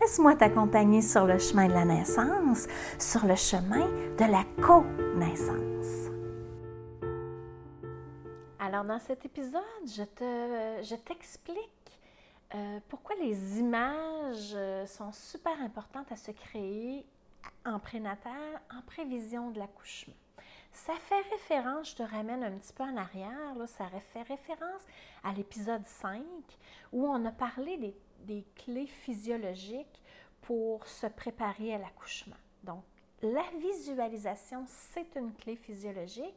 Laisse-moi 0.00 0.34
t'accompagner 0.36 1.02
sur 1.02 1.26
le 1.26 1.38
chemin 1.38 1.68
de 1.68 1.72
la 1.72 1.84
naissance, 1.84 2.66
sur 2.98 3.26
le 3.26 3.36
chemin 3.36 3.86
de 4.16 4.30
la 4.30 4.44
co-naissance. 4.62 6.10
Alors, 8.58 8.84
dans 8.84 8.98
cet 8.98 9.24
épisode, 9.24 9.62
je, 9.86 10.02
te, 10.04 10.82
je 10.82 10.94
t'explique 10.94 12.00
euh, 12.54 12.80
pourquoi 12.88 13.16
les 13.16 13.58
images 13.58 14.52
euh, 14.54 14.86
sont 14.86 15.10
super 15.12 15.58
importantes 15.60 16.12
à 16.12 16.16
se 16.16 16.30
créer 16.30 17.04
en 17.64 17.78
prénatal, 17.78 18.60
en 18.70 18.82
prévision 18.82 19.50
de 19.50 19.58
l'accouchement. 19.58 20.14
Ça 20.72 20.94
fait 20.94 21.20
référence, 21.30 21.90
je 21.90 21.96
te 21.96 22.02
ramène 22.02 22.42
un 22.42 22.52
petit 22.52 22.72
peu 22.72 22.82
en 22.82 22.96
arrière, 22.96 23.54
là, 23.56 23.66
ça 23.66 23.86
fait 24.12 24.22
référence 24.22 24.82
à 25.22 25.32
l'épisode 25.32 25.84
5 25.84 26.22
où 26.92 27.06
on 27.06 27.24
a 27.24 27.30
parlé 27.30 27.76
des 27.76 27.94
des 28.24 28.44
clés 28.54 28.86
physiologiques 28.86 30.02
pour 30.42 30.86
se 30.86 31.06
préparer 31.06 31.74
à 31.74 31.78
l'accouchement. 31.78 32.36
Donc, 32.64 32.82
la 33.22 33.44
visualisation, 33.60 34.64
c'est 34.66 35.16
une 35.16 35.32
clé 35.32 35.56
physiologique. 35.56 36.34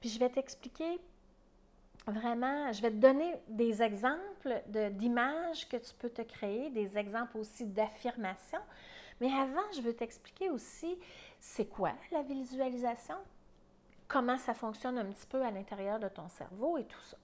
Puis 0.00 0.08
je 0.08 0.18
vais 0.18 0.28
t'expliquer 0.28 0.98
vraiment, 2.06 2.72
je 2.72 2.82
vais 2.82 2.90
te 2.90 2.96
donner 2.96 3.34
des 3.48 3.82
exemples 3.82 4.62
d'images 4.66 5.68
que 5.68 5.76
tu 5.76 5.94
peux 5.94 6.10
te 6.10 6.22
créer, 6.22 6.70
des 6.70 6.98
exemples 6.98 7.38
aussi 7.38 7.66
d'affirmations. 7.66 8.60
Mais 9.20 9.32
avant, 9.32 9.62
je 9.74 9.80
veux 9.80 9.94
t'expliquer 9.94 10.50
aussi 10.50 10.98
c'est 11.40 11.66
quoi 11.66 11.92
la 12.12 12.22
visualisation, 12.22 13.16
comment 14.08 14.38
ça 14.38 14.54
fonctionne 14.54 14.98
un 14.98 15.06
petit 15.06 15.26
peu 15.26 15.42
à 15.42 15.50
l'intérieur 15.50 15.98
de 15.98 16.08
ton 16.08 16.28
cerveau 16.28 16.76
et 16.78 16.84
tout 16.84 17.02
ça. 17.02 17.16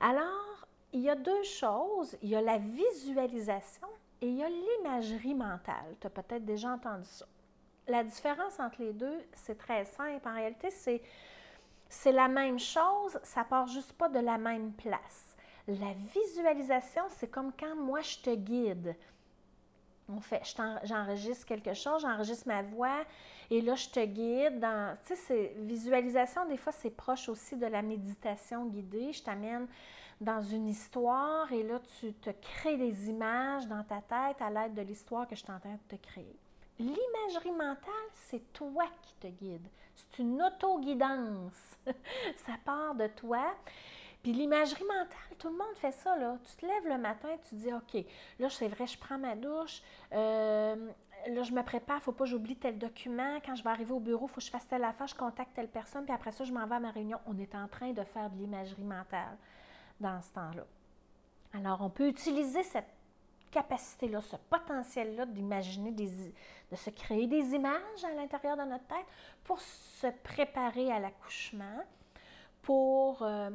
Alors, 0.00 0.67
il 0.92 1.00
y 1.00 1.10
a 1.10 1.14
deux 1.14 1.42
choses. 1.42 2.16
Il 2.22 2.30
y 2.30 2.36
a 2.36 2.40
la 2.40 2.58
visualisation 2.58 3.88
et 4.20 4.28
il 4.28 4.36
y 4.36 4.42
a 4.42 4.48
l'imagerie 4.48 5.34
mentale. 5.34 5.96
Tu 6.00 6.06
as 6.06 6.10
peut-être 6.10 6.44
déjà 6.44 6.70
entendu 6.70 7.04
ça. 7.04 7.26
La 7.86 8.04
différence 8.04 8.58
entre 8.60 8.82
les 8.82 8.92
deux, 8.92 9.24
c'est 9.34 9.56
très 9.56 9.84
simple. 9.84 10.28
En 10.28 10.34
réalité, 10.34 10.70
c'est, 10.70 11.00
c'est 11.88 12.12
la 12.12 12.28
même 12.28 12.58
chose, 12.58 13.18
ça 13.22 13.44
part 13.44 13.66
juste 13.66 13.92
pas 13.94 14.08
de 14.08 14.18
la 14.18 14.36
même 14.36 14.72
place. 14.72 15.36
La 15.66 15.92
visualisation, 16.14 17.02
c'est 17.16 17.28
comme 17.28 17.52
quand 17.58 17.76
moi 17.76 18.00
je 18.00 18.18
te 18.18 18.34
guide. 18.34 18.94
On 20.10 20.20
fait, 20.20 20.42
j'enregistre 20.84 21.44
quelque 21.44 21.74
chose, 21.74 22.00
j'enregistre 22.00 22.48
ma 22.48 22.62
voix 22.62 23.04
et 23.50 23.60
là 23.60 23.74
je 23.74 23.88
te 23.90 24.02
guide 24.02 24.58
dans. 24.58 24.96
Tu 25.06 25.14
sais, 25.14 25.54
visualisation, 25.58 26.46
des 26.46 26.56
fois 26.56 26.72
c'est 26.72 26.90
proche 26.90 27.28
aussi 27.28 27.56
de 27.56 27.66
la 27.66 27.82
méditation 27.82 28.64
guidée. 28.66 29.12
Je 29.12 29.22
t'amène 29.22 29.66
dans 30.20 30.40
une 30.40 30.68
histoire 30.68 31.52
et 31.52 31.62
là, 31.62 31.80
tu 32.00 32.12
te 32.14 32.30
crées 32.30 32.76
des 32.76 33.08
images 33.08 33.66
dans 33.68 33.84
ta 33.84 34.00
tête 34.00 34.40
à 34.40 34.50
l'aide 34.50 34.74
de 34.74 34.82
l'histoire 34.82 35.28
que 35.28 35.36
je 35.36 35.44
de 35.44 35.96
te 35.96 35.96
créer. 35.96 36.36
L'imagerie 36.78 37.52
mentale, 37.52 38.08
c'est 38.12 38.52
toi 38.52 38.84
qui 39.02 39.14
te 39.14 39.26
guide. 39.26 39.66
C'est 39.94 40.22
une 40.22 40.40
auto-guidance. 40.42 41.76
ça 42.46 42.52
part 42.64 42.94
de 42.94 43.08
toi. 43.08 43.54
Puis 44.22 44.32
l'imagerie 44.32 44.84
mentale, 44.84 45.36
tout 45.38 45.48
le 45.48 45.56
monde 45.56 45.76
fait 45.76 45.92
ça. 45.92 46.16
Là. 46.16 46.36
Tu 46.44 46.56
te 46.56 46.66
lèves 46.66 46.86
le 46.86 46.98
matin, 46.98 47.28
tu 47.48 47.54
dis 47.56 47.72
OK, 47.72 48.04
là, 48.38 48.48
c'est 48.50 48.68
vrai, 48.68 48.86
je 48.86 48.98
prends 48.98 49.18
ma 49.18 49.34
douche. 49.36 49.82
Euh, 50.12 50.76
là, 51.28 51.42
je 51.42 51.52
me 51.52 51.62
prépare, 51.62 52.02
faut 52.02 52.12
pas 52.12 52.24
que 52.24 52.30
j'oublie 52.30 52.56
tel 52.56 52.78
document. 52.78 53.38
Quand 53.44 53.54
je 53.54 53.62
vais 53.62 53.70
arriver 53.70 53.92
au 53.92 54.00
bureau, 54.00 54.26
il 54.26 54.28
faut 54.28 54.40
que 54.40 54.46
je 54.46 54.50
fasse 54.50 54.66
telle 54.68 54.84
affaire, 54.84 55.06
je 55.06 55.14
contacte 55.14 55.54
telle 55.54 55.68
personne, 55.68 56.04
puis 56.04 56.14
après 56.14 56.32
ça, 56.32 56.44
je 56.44 56.52
m'en 56.52 56.66
vais 56.66 56.76
à 56.76 56.80
ma 56.80 56.90
réunion. 56.90 57.18
On 57.26 57.38
est 57.38 57.54
en 57.54 57.68
train 57.68 57.92
de 57.92 58.02
faire 58.02 58.30
de 58.30 58.36
l'imagerie 58.36 58.84
mentale 58.84 59.36
dans 60.00 60.20
ce 60.22 60.32
temps-là. 60.32 60.64
Alors, 61.54 61.80
on 61.80 61.90
peut 61.90 62.08
utiliser 62.08 62.62
cette 62.62 62.88
capacité-là, 63.50 64.20
ce 64.20 64.36
potentiel-là 64.36 65.26
d'imaginer, 65.26 65.92
de 65.92 66.76
se 66.76 66.90
créer 66.90 67.26
des 67.26 67.54
images 67.54 68.04
à 68.04 68.12
l'intérieur 68.14 68.56
de 68.56 68.62
notre 68.62 68.86
tête 68.86 69.06
pour 69.44 69.60
se 69.60 70.06
préparer 70.22 70.92
à 70.92 71.00
l'accouchement, 71.00 71.82
pour 72.62 73.22
euh, 73.22 73.50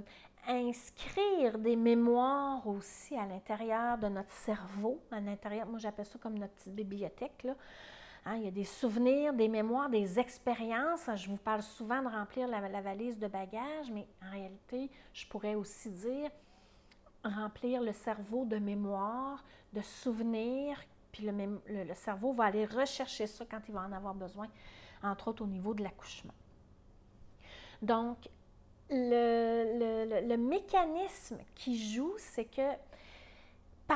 inscrire 0.48 1.60
des 1.60 1.76
mémoires 1.76 2.66
aussi 2.68 3.16
à 3.16 3.26
l'intérieur 3.26 3.98
de 3.98 4.08
notre 4.08 4.32
cerveau, 4.32 5.00
à 5.12 5.20
l'intérieur, 5.20 5.68
moi 5.68 5.80
j'appelle 5.80 6.06
ça 6.06 6.18
comme 6.20 6.38
notre 6.38 6.54
petite 6.54 6.76
bibliothèque, 6.76 7.44
là. 7.44 7.56
Hein, 8.26 8.38
il 8.38 8.44
y 8.44 8.48
a 8.48 8.52
des 8.52 8.64
souvenirs, 8.64 9.34
des 9.34 9.50
mémoires, 9.50 9.90
des 9.90 10.18
expériences. 10.18 11.10
Je 11.16 11.28
vous 11.28 11.38
parle 11.38 11.62
souvent 11.62 12.02
de 12.02 12.08
remplir 12.08 12.48
la, 12.48 12.82
valise 12.82 13.18
de 13.20 13.28
bagages, 13.28 13.92
mais 13.92 14.08
en 14.26 14.32
réalité, 14.32 14.90
je 15.14 15.28
pourrais 15.28 15.56
aussi 15.56 15.90
dire 15.90 16.30
remplir 17.24 17.82
le 17.82 17.92
cerveau 17.92 18.46
de 18.46 18.58
mémoires, 18.58 19.44
de 19.74 19.82
souvenirs, 19.82 20.82
puis 21.12 21.30
le, 21.30 21.94
cerveau 21.94 22.34
va 22.34 22.46
aller 22.46 22.66
rechercher 22.66 23.28
ça 23.28 23.46
quand 23.50 23.60
il 23.68 23.74
va 23.74 23.82
en 23.82 23.92
avoir 23.92 24.14
besoin, 24.14 24.48
entre 25.02 25.30
autres 25.30 25.44
au 25.44 25.48
niveau 25.48 25.74
de 25.74 25.84
l'accouchement. 25.84 26.34
Donc, 27.82 28.30
le, 28.90 30.36
mécanisme 30.38 31.40
qui 31.56 31.94
joue, 31.94 32.14
c'est 32.18 32.46
que 32.46 32.72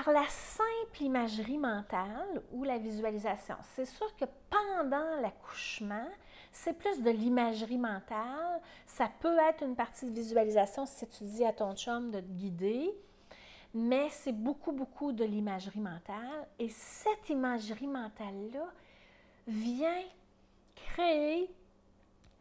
par 0.04 0.14
la 0.14 0.28
simple 0.28 1.02
imagerie 1.02 1.58
mentale 1.58 2.44
ou 2.52 2.64
la 2.64 2.78
visualisation. 2.78 3.56
C'est 3.74 3.86
sûr 3.86 4.16
que 4.16 4.26
pendant 4.48 5.20
l'accouchement, 5.22 6.08
c'est 6.52 6.78
plus 6.78 7.02
de 7.02 7.10
l'imagerie 7.10 7.80
mentale. 7.80 8.62
Ça 8.86 9.10
peut 9.20 9.38
être 9.50 9.64
une 9.64 9.76
partie 9.76 10.06
de 10.06 10.12
visualisation 10.12 10.86
si 10.86 11.08
tu 11.08 11.24
dis 11.24 11.44
à 11.44 11.52
ton 11.52 11.76
chum 11.76 12.12
de 12.12 12.20
te 12.20 12.32
guider, 12.32 12.92
mais 13.74 14.08
c'est 14.12 14.34
beaucoup, 14.34 14.72
beaucoup 14.72 15.14
de 15.14 15.24
l'imagerie 15.24 15.80
mentale. 15.80 16.48
Et 16.60 16.70
cette 16.70 17.30
imagerie 17.32 17.88
mentale-là 17.88 18.68
vient 19.48 20.04
créer 20.76 21.50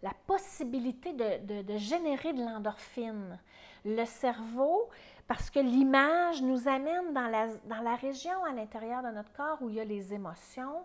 la 0.02 0.12
possibilité 0.26 1.14
de, 1.14 1.62
de 1.62 1.78
générer 1.78 2.34
de 2.34 2.42
l'endorphine. 2.42 3.38
Le 3.86 4.04
cerveau, 4.04 4.90
parce 5.28 5.50
que 5.50 5.58
l'image 5.58 6.40
nous 6.42 6.68
amène 6.68 7.12
dans 7.12 7.28
la, 7.28 7.48
dans 7.64 7.82
la 7.82 7.96
région 7.96 8.44
à 8.44 8.52
l'intérieur 8.52 9.02
de 9.02 9.08
notre 9.08 9.32
corps 9.32 9.58
où 9.60 9.68
il 9.68 9.76
y 9.76 9.80
a 9.80 9.84
les 9.84 10.14
émotions. 10.14 10.84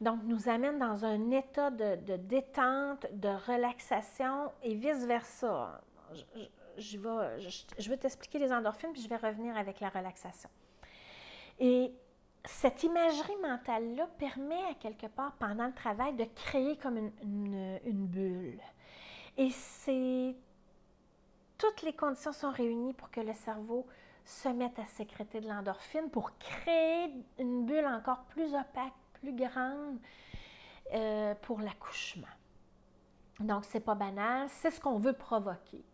Donc, 0.00 0.20
nous 0.24 0.48
amène 0.48 0.78
dans 0.78 1.04
un 1.04 1.30
état 1.30 1.70
de, 1.70 2.16
détente, 2.16 3.06
de 3.12 3.28
relaxation 3.28 4.52
et 4.62 4.74
vice-versa. 4.74 5.80
Je, 6.76 6.98
vais, 6.98 7.40
je, 7.78 7.90
vais 7.90 7.96
t'expliquer 7.96 8.38
les 8.38 8.52
endorphines, 8.52 8.92
puis 8.92 9.02
je 9.02 9.08
vais 9.08 9.16
revenir 9.16 9.56
avec 9.56 9.80
la 9.80 9.88
relaxation. 9.88 10.48
Et 11.58 11.92
cette 12.44 12.84
imagerie 12.84 13.36
mentale-là 13.42 14.08
permet 14.18 14.62
à 14.70 14.74
quelque 14.74 15.06
part, 15.06 15.32
pendant 15.38 15.66
le 15.66 15.74
travail, 15.74 16.14
de 16.14 16.24
créer 16.24 16.76
comme 16.76 16.96
une, 16.96 17.80
une 17.84 18.06
bulle. 18.06 18.60
Et 19.36 19.50
c'est 19.50 20.36
toutes 21.58 21.82
les 21.82 21.92
conditions 21.92 22.32
sont 22.32 22.50
réunies 22.50 22.94
pour 22.94 23.10
que 23.10 23.20
le 23.20 23.34
cerveau 23.34 23.86
se 24.24 24.48
mette 24.48 24.78
à 24.78 24.86
sécréter 24.86 25.40
de 25.40 25.48
l'endorphine 25.48 26.08
pour 26.10 26.36
créer 26.38 27.10
une 27.38 27.66
bulle 27.66 27.86
encore 27.86 28.24
plus 28.24 28.54
opaque, 28.54 28.94
plus 29.14 29.34
grande 29.34 29.98
euh, 30.94 31.34
pour 31.42 31.60
l'accouchement. 31.60 32.28
Donc, 33.40 33.64
c'est 33.64 33.80
pas 33.80 33.94
banal, 33.94 34.48
c'est 34.48 34.70
ce 34.70 34.80
qu'on 34.80 34.98
veut 34.98 35.12
provoquer. 35.12 35.84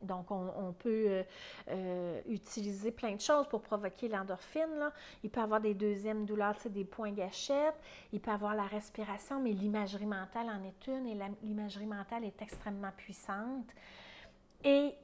Donc, 0.00 0.30
on, 0.30 0.72
peut 0.72 1.04
euh, 1.08 1.22
euh, 1.68 2.20
utiliser 2.26 2.90
plein 2.90 3.14
de 3.14 3.20
choses 3.20 3.46
pour 3.48 3.60
provoquer 3.60 4.08
l'endorphine. 4.08 4.90
Il 5.22 5.28
peut 5.28 5.42
avoir 5.42 5.60
des 5.60 5.74
deuxièmes 5.74 6.24
douleurs, 6.24 6.56
des 6.64 6.86
points 6.86 7.12
gâchettes. 7.12 7.78
Il 8.14 8.20
peut 8.20 8.30
avoir 8.30 8.54
la 8.54 8.64
respiration, 8.64 9.40
mais 9.40 9.50
l'imagerie 9.50 10.06
mentale 10.06 10.48
en 10.48 10.64
est 10.64 10.86
une 10.86 11.06
et 11.06 11.18
l'imagerie 11.42 11.84
mentale 11.84 12.24
est 12.24 12.40
extrêmement 12.40 12.92
puissante 12.96 13.68
est 14.64 14.96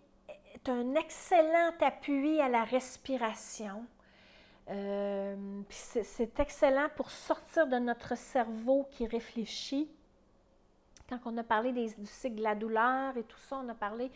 un 0.67 0.95
excellent 0.95 1.73
appui 1.81 2.41
à 2.41 2.49
la 2.49 2.65
respiration. 2.65 3.85
Euh, 4.71 5.63
c'est 5.71 6.39
excellent 6.41 6.89
pour 6.97 7.11
sortir 7.11 7.67
de 7.67 7.77
notre 7.77 8.17
cerveau 8.17 8.87
qui 8.91 9.07
réfléchit. 9.07 9.91
Quand 11.09 11.21
on 11.25 11.37
a 11.39 11.43
parlé 11.43 11.73
du 11.73 12.07
cycle 12.07 12.37
de 12.37 12.43
la 12.43 12.55
douleur 12.55 13.17
et 13.17 13.23
tout 13.23 13.39
ça, 13.49 13.61
on 13.65 13.69
a 13.71 13.75
parlé 13.75 14.11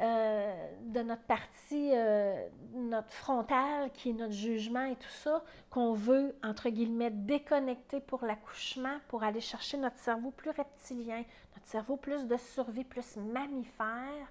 euh, 0.00 0.68
de 0.82 1.00
notre 1.00 1.22
partie, 1.22 1.90
euh, 1.92 2.48
notre 2.74 3.12
frontale, 3.12 3.90
qui 3.92 4.10
est 4.10 4.12
notre 4.12 4.32
jugement 4.32 4.84
et 4.84 4.96
tout 4.96 5.08
ça, 5.08 5.42
qu'on 5.70 5.92
veut, 5.92 6.36
entre 6.44 6.68
guillemets, 6.68 7.10
déconnecter 7.10 8.00
pour 8.00 8.24
l'accouchement, 8.24 8.98
pour 9.08 9.24
aller 9.24 9.40
chercher 9.40 9.76
notre 9.76 9.98
cerveau 9.98 10.30
plus 10.30 10.50
reptilien, 10.50 11.24
notre 11.56 11.66
cerveau 11.66 11.96
plus 11.96 12.26
de 12.26 12.36
survie, 12.36 12.84
plus 12.84 13.16
mammifère. 13.16 14.28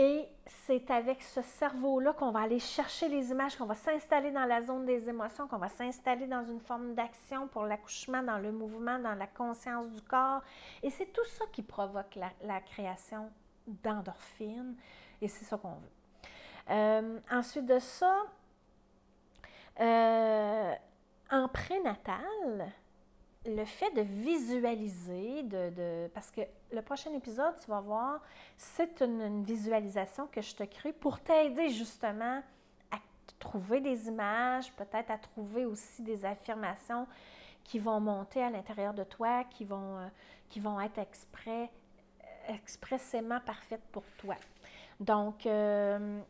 Et 0.00 0.28
c'est 0.46 0.92
avec 0.92 1.20
ce 1.22 1.42
cerveau-là 1.42 2.12
qu'on 2.12 2.30
va 2.30 2.42
aller 2.42 2.60
chercher 2.60 3.08
les 3.08 3.32
images, 3.32 3.56
qu'on 3.56 3.66
va 3.66 3.74
s'installer 3.74 4.30
dans 4.30 4.44
la 4.44 4.62
zone 4.62 4.86
des 4.86 5.08
émotions, 5.08 5.48
qu'on 5.48 5.58
va 5.58 5.68
s'installer 5.68 6.28
dans 6.28 6.44
une 6.44 6.60
forme 6.60 6.94
d'action 6.94 7.48
pour 7.48 7.64
l'accouchement, 7.64 8.22
dans 8.22 8.38
le 8.38 8.52
mouvement, 8.52 9.00
dans 9.00 9.16
la 9.16 9.26
conscience 9.26 9.90
du 9.90 10.00
corps. 10.02 10.40
Et 10.84 10.90
c'est 10.90 11.12
tout 11.12 11.24
ça 11.24 11.46
qui 11.52 11.62
provoque 11.62 12.16
la, 12.42 12.60
création 12.60 13.28
d'endorphines. 13.82 14.76
Et 15.20 15.28
c'est 15.28 15.44
ça 15.44 15.56
qu'on 15.56 15.74
veut. 15.74 15.90
Euh, 16.70 17.18
ensuite 17.30 17.66
de 17.66 17.78
ça, 17.78 18.14
euh, 19.80 20.74
en 21.30 21.48
prénatal, 21.48 22.72
le 23.46 23.64
fait 23.64 23.90
de 23.92 24.02
visualiser, 24.02 25.42
de, 25.44 26.08
parce 26.12 26.30
que 26.30 26.42
le 26.72 26.82
prochain 26.82 27.12
épisode, 27.14 27.54
tu 27.62 27.70
vas 27.70 27.80
voir, 27.80 28.20
c'est 28.56 29.00
une, 29.00 29.42
visualisation 29.44 30.26
que 30.26 30.42
je 30.42 30.54
te 30.54 30.64
crée 30.64 30.92
pour 30.92 31.20
t'aider 31.20 31.70
justement 31.70 32.42
à 32.90 32.96
trouver 33.38 33.80
des 33.80 34.08
images, 34.08 34.72
peut-être 34.72 35.10
à 35.10 35.18
trouver 35.18 35.64
aussi 35.64 36.02
des 36.02 36.24
affirmations 36.24 37.06
qui 37.64 37.78
vont 37.78 38.00
monter 38.00 38.42
à 38.42 38.50
l'intérieur 38.50 38.94
de 38.94 39.04
toi, 39.04 39.44
qui 39.44 39.64
vont, 39.64 39.98
euh, 39.98 40.08
qui 40.48 40.60
vont 40.60 40.80
être 40.80 40.98
exprès, 40.98 41.70
expressément 42.48 43.40
parfaites 43.40 43.86
pour 43.92 44.04
toi. 44.18 44.36
Donc, 45.00 45.46
euh, 45.46 46.20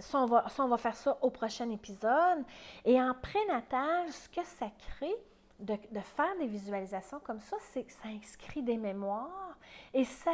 ça, 0.00 0.18
on 0.20 0.68
va, 0.68 0.78
faire 0.78 0.96
ça 0.96 1.18
au 1.22 1.30
prochain 1.30 1.68
épisode. 1.70 2.44
Et 2.84 3.00
en 3.00 3.14
prénatal, 3.14 4.10
ce 4.12 4.28
que 4.28 4.44
ça 4.44 4.70
crée 4.78 5.16
de, 5.58 5.76
faire 6.00 6.36
des 6.38 6.46
visualisations 6.46 7.20
comme 7.20 7.40
ça, 7.40 7.56
c'est 7.72 7.84
que 7.84 7.92
ça 7.92 8.08
inscrit 8.08 8.62
des 8.62 8.76
mémoires 8.76 9.56
et 9.92 10.04
ça, 10.04 10.30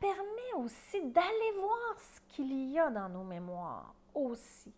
permet 0.00 0.64
aussi 0.64 1.02
d'aller 1.02 1.52
voir 1.60 1.98
ce 1.98 2.34
qu'il 2.34 2.70
y 2.70 2.78
a 2.78 2.90
dans 2.90 3.08
nos 3.08 3.24
mémoires 3.24 3.94
aussi 4.14 4.72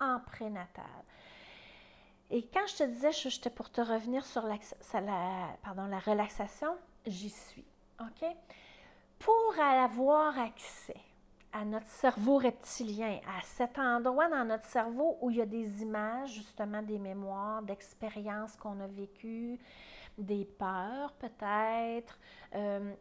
en 0.00 0.18
prénatal. 0.20 0.84
Et 2.30 2.42
quand 2.42 2.66
je 2.66 2.76
te 2.76 2.84
disais, 2.84 3.12
j'étais 3.12 3.50
pour 3.50 3.70
te 3.70 3.80
revenir 3.80 4.24
sur 4.24 4.42
la 4.42 5.98
relaxation, 6.06 6.76
j'y 7.06 7.30
suis. 7.30 7.64
OK? 8.00 8.26
Pour 9.18 9.54
avoir 9.58 10.38
accès 10.38 11.00
à 11.52 11.64
notre 11.64 11.86
cerveau 11.86 12.38
reptilien, 12.38 13.20
à 13.28 13.40
cet 13.42 13.78
endroit 13.78 14.28
dans 14.28 14.44
notre 14.44 14.64
cerveau 14.64 15.16
où 15.20 15.30
il 15.30 15.36
y 15.36 15.40
a 15.40 15.46
des 15.46 15.82
images, 15.82 16.32
justement 16.32 16.82
des 16.82 16.98
mémoires, 16.98 17.62
d'expériences 17.62 18.56
qu'on 18.56 18.80
a 18.80 18.88
vécues, 18.88 19.58
des 20.18 20.44
peurs 20.44 21.12
peut-être, 21.12 22.18
euh, 22.54 22.92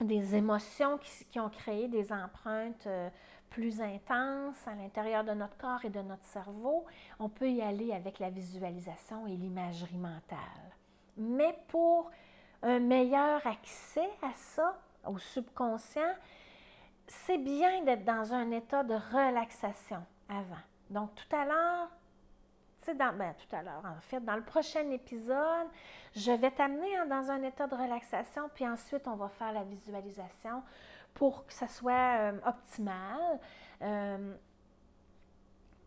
des 0.00 0.36
émotions 0.36 0.98
qui, 0.98 1.40
ont 1.40 1.48
créé 1.48 1.88
des 1.88 2.12
empreintes 2.12 2.86
euh, 2.86 3.10
plus 3.50 3.80
intenses 3.80 4.66
à 4.66 4.74
l'intérieur 4.76 5.24
de 5.24 5.32
notre 5.32 5.56
corps 5.56 5.84
et 5.84 5.90
de 5.90 6.00
notre 6.00 6.24
cerveau. 6.24 6.84
On 7.18 7.28
peut 7.28 7.50
y 7.50 7.60
aller 7.60 7.92
avec 7.92 8.20
la 8.20 8.30
visualisation 8.30 9.26
et 9.26 9.36
l'imagerie 9.36 9.96
mentale. 9.96 10.76
Mais 11.16 11.58
pour 11.66 12.12
un 12.62 12.80
meilleur 12.80 13.46
accès 13.46 14.10
à 14.22 14.32
ça, 14.34 14.78
au 15.06 15.18
subconscient, 15.18 16.14
c'est 17.06 17.38
bien 17.38 17.82
d'être 17.84 18.04
dans 18.04 18.34
un 18.34 18.50
état 18.50 18.82
de 18.84 18.94
relaxation 18.94 20.04
avant. 20.28 20.62
Donc, 20.90 21.14
tout 21.14 21.36
à 21.36 21.44
l'heure, 21.44 21.88
dans, 22.94 23.16
ben, 23.16 23.34
tout 23.34 23.54
à 23.54 23.62
l'heure, 23.62 23.82
en 23.84 24.00
fait, 24.00 24.20
dans 24.20 24.36
le 24.36 24.42
prochain 24.42 24.90
épisode, 24.90 25.66
je 26.14 26.32
vais 26.32 26.50
t'amener 26.50 26.96
dans 27.08 27.30
un 27.30 27.42
état 27.42 27.66
de 27.66 27.74
relaxation, 27.74 28.48
puis 28.54 28.66
ensuite, 28.66 29.06
on 29.06 29.16
va 29.16 29.28
faire 29.28 29.52
la 29.52 29.64
visualisation 29.64 30.62
pour 31.14 31.46
que 31.46 31.52
ça 31.52 31.68
soit 31.68 32.32
euh, 32.32 32.38
optimal. 32.46 33.40
Euh, 33.82 34.34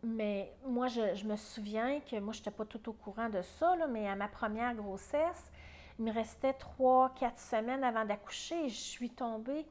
mais 0.02 0.52
moi, 0.66 0.88
je, 0.88 1.24
me 1.24 1.36
souviens 1.36 2.00
que 2.00 2.18
moi, 2.18 2.32
je 2.32 2.40
n'étais 2.40 2.50
pas 2.50 2.64
tout 2.64 2.88
au 2.88 2.92
courant 2.92 3.28
de 3.28 3.42
ça, 3.42 3.76
mais 3.88 4.08
à 4.08 4.16
ma 4.16 4.28
première 4.28 4.74
grossesse, 4.74 5.51
il 6.02 6.06
me 6.06 6.12
restait 6.12 6.54
trois, 6.54 7.10
quatre 7.14 7.38
semaines 7.38 7.84
avant 7.84 8.04
d'accoucher 8.04 8.64
et 8.64 8.68
je 8.68 8.74
suis 8.74 9.10
tombée 9.10 9.64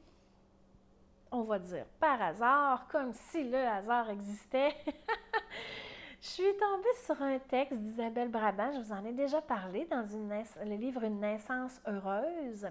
on 1.33 1.43
va 1.43 1.59
dire, 1.59 1.85
par 1.99 2.21
hasard, 2.21 2.87
comme 2.89 3.13
si 3.13 3.43
le 3.43 3.57
hasard 3.57 4.09
existait, 4.09 4.75
je 6.21 6.27
suis 6.27 6.57
tombée 6.57 6.93
sur 7.05 7.21
un 7.21 7.39
texte 7.39 7.79
d'Isabelle 7.79 8.29
Brabant, 8.29 8.71
je 8.73 8.79
vous 8.79 8.91
en 8.91 9.05
ai 9.05 9.13
déjà 9.13 9.41
parlé 9.41 9.85
dans 9.85 10.05
le 10.05 10.75
livre 10.75 11.03
Une 11.03 11.21
naissance 11.21 11.79
heureuse, 11.87 12.67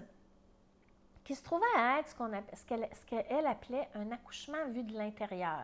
qui 1.23 1.35
se 1.35 1.43
trouvait 1.43 1.65
à 1.75 1.99
être 1.99 2.09
ce 2.09 3.05
qu'elle 3.05 3.47
appelait 3.47 3.89
un 3.95 4.11
accouchement 4.11 4.69
vu 4.69 4.83
de 4.83 4.93
l'intérieur. 4.95 5.63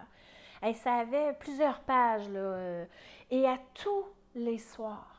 Et 0.64 0.74
ça 0.74 0.96
avait 0.96 1.34
plusieurs 1.34 1.82
pages, 1.82 2.26
euh, 2.34 2.86
et 3.30 3.48
à 3.48 3.60
tous 3.76 4.06
les 4.34 4.58
soirs, 4.58 5.17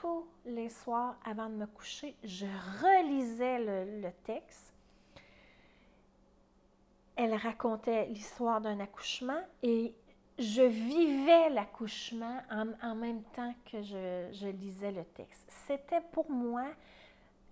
tous 0.00 0.26
les 0.46 0.68
soirs 0.68 1.16
avant 1.24 1.48
de 1.48 1.54
me 1.54 1.66
coucher, 1.66 2.16
je 2.24 2.46
relisais 2.82 3.58
le 3.58 4.10
texte 4.24 4.72
elle 7.16 7.34
racontait 7.34 8.06
l'histoire 8.06 8.60
d'un 8.60 8.80
accouchement 8.80 9.40
et 9.62 9.94
je 10.38 10.62
vivais 10.62 11.50
l'accouchement 11.50 12.40
en, 12.50 12.94
même 12.94 13.22
temps 13.34 13.54
que 13.70 13.82
je, 13.82 14.48
lisais 14.48 14.92
le 14.92 15.04
texte. 15.04 15.46
C'était 15.66 16.00
pour 16.12 16.30
moi 16.30 16.64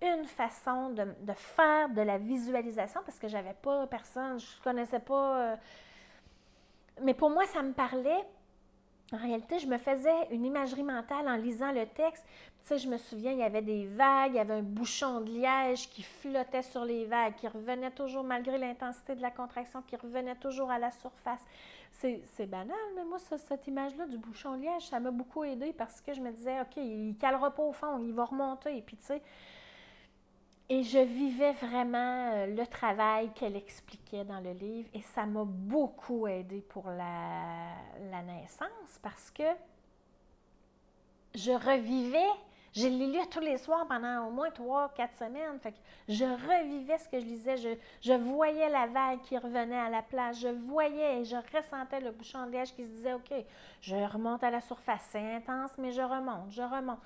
une 0.01 0.25
façon 0.25 0.89
de, 0.89 1.05
faire 1.35 1.89
de 1.89 2.01
la 2.01 2.17
visualisation 2.17 3.01
parce 3.05 3.19
que 3.19 3.27
j'avais 3.27 3.53
pas 3.53 3.85
personne, 3.85 4.39
je 4.39 4.61
connaissais 4.63 4.99
pas. 4.99 5.37
Euh, 5.37 5.55
mais 7.03 7.13
pour 7.13 7.29
moi, 7.29 7.45
ça 7.45 7.61
me 7.61 7.71
parlait. 7.71 8.25
En 9.13 9.17
réalité, 9.17 9.59
je 9.59 9.67
me 9.67 9.77
faisais 9.77 10.27
une 10.31 10.45
imagerie 10.45 10.83
mentale 10.83 11.27
en 11.27 11.35
lisant 11.35 11.73
le 11.73 11.85
texte. 11.85 12.25
Tu 12.61 12.67
sais, 12.67 12.77
je 12.77 12.87
me 12.87 12.97
souviens, 12.97 13.33
il 13.33 13.39
y 13.39 13.43
avait 13.43 13.61
des 13.61 13.85
vagues, 13.87 14.31
il 14.33 14.37
y 14.37 14.39
avait 14.39 14.53
un 14.53 14.61
bouchon 14.61 15.19
de 15.19 15.31
liège 15.31 15.89
qui 15.89 16.01
flottait 16.01 16.61
sur 16.61 16.85
les 16.85 17.05
vagues, 17.05 17.35
qui 17.35 17.47
revenait 17.47 17.91
toujours, 17.91 18.23
malgré 18.23 18.57
l'intensité 18.57 19.15
de 19.15 19.21
la 19.21 19.31
contraction, 19.31 19.81
qui 19.81 19.97
revenait 19.97 20.35
toujours 20.35 20.71
à 20.71 20.79
la 20.79 20.91
surface. 20.91 21.43
C'est 21.91 22.45
banal, 22.47 22.77
mais 22.95 23.03
moi, 23.03 23.17
cette 23.19 23.67
image-là 23.67 24.07
du 24.07 24.17
bouchon 24.17 24.55
de 24.55 24.61
liège, 24.61 24.87
ça 24.87 24.99
m'a 24.99 25.11
beaucoup 25.11 25.43
aidé 25.43 25.73
parce 25.73 25.99
que 25.99 26.13
je 26.13 26.21
me 26.21 26.31
disais, 26.31 26.61
OK, 26.61 26.77
il 26.77 27.15
calera 27.19 27.51
pas 27.51 27.63
au 27.63 27.73
fond, 27.73 27.99
il 27.99 28.13
va 28.13 28.23
remonter. 28.23 28.77
Et 28.77 28.81
puis, 28.81 28.95
tu 28.95 29.07
sais, 29.07 29.21
et 30.71 30.83
je 30.83 30.99
vivais 30.99 31.51
vraiment 31.51 32.31
euh, 32.31 32.45
le 32.45 32.65
travail 32.65 33.29
qu'elle 33.33 33.57
expliquait 33.57 34.23
dans 34.23 34.39
le 34.39 34.53
livre 34.53 34.87
et 34.93 35.01
ça 35.01 35.25
m'a 35.25 35.43
beaucoup 35.43 36.27
aidé 36.27 36.61
pour 36.61 36.89
la, 36.89 38.23
naissance 38.23 38.97
parce 39.03 39.29
que 39.31 39.43
je 41.35 41.51
revivais 41.51 42.31
je 42.73 42.87
l'ai 42.87 43.07
lu 43.07 43.19
tous 43.29 43.41
les 43.41 43.57
soirs 43.57 43.85
pendant 43.85 44.27
au 44.27 44.31
moins 44.31 44.49
trois, 44.49 44.87
quatre 44.95 45.13
semaines. 45.17 45.59
Fait 45.59 45.73
que 45.73 45.77
je 46.07 46.23
revivais 46.23 46.97
ce 46.99 47.09
que 47.09 47.19
je 47.19 47.25
lisais. 47.25 47.57
Je, 48.01 48.13
voyais 48.13 48.69
la 48.69 48.87
vague 48.87 49.19
qui 49.23 49.37
revenait 49.37 49.77
à 49.77 49.89
la 49.89 50.01
plage. 50.01 50.39
Je 50.39 50.47
voyais 50.47 51.19
et 51.19 51.25
je 51.25 51.35
ressentais 51.35 51.99
le 51.99 52.11
bouchon 52.11 52.45
de 52.45 52.51
liège 52.51 52.73
qui 52.73 52.83
se 52.83 52.87
disait 52.87 53.11
OK, 53.11 53.33
je 53.81 53.95
remonte 53.97 54.41
à 54.45 54.51
la 54.51 54.61
surface. 54.61 55.05
C'est 55.11 55.35
intense, 55.35 55.71
mais 55.79 55.91
je 55.91 56.01
remonte, 56.01 56.49
je 56.49 56.61
remonte. 56.61 56.99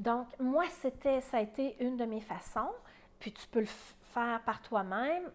Donc, 0.00 0.26
moi, 0.40 0.64
c'était, 0.80 1.20
ça 1.20 1.36
a 1.36 1.40
été 1.40 1.76
une 1.82 1.96
de 1.96 2.04
mes 2.04 2.20
façons. 2.20 2.72
Puis 3.20 3.32
tu 3.32 3.46
peux 3.46 3.60
le 3.60 3.68
faire 4.12 4.42
par 4.44 4.60
toi-même. 4.62 5.30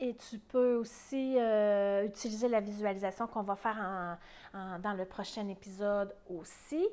Et 0.00 0.16
tu 0.16 0.38
peux 0.38 0.74
aussi 0.74 1.38
euh, 1.38 2.04
utiliser 2.04 2.48
la 2.48 2.60
visualisation 2.60 3.28
qu'on 3.28 3.42
va 3.42 3.54
faire 3.54 4.18
dans 4.52 4.92
le 4.92 5.04
prochain 5.04 5.46
épisode 5.48 6.12
aussi 6.28 6.84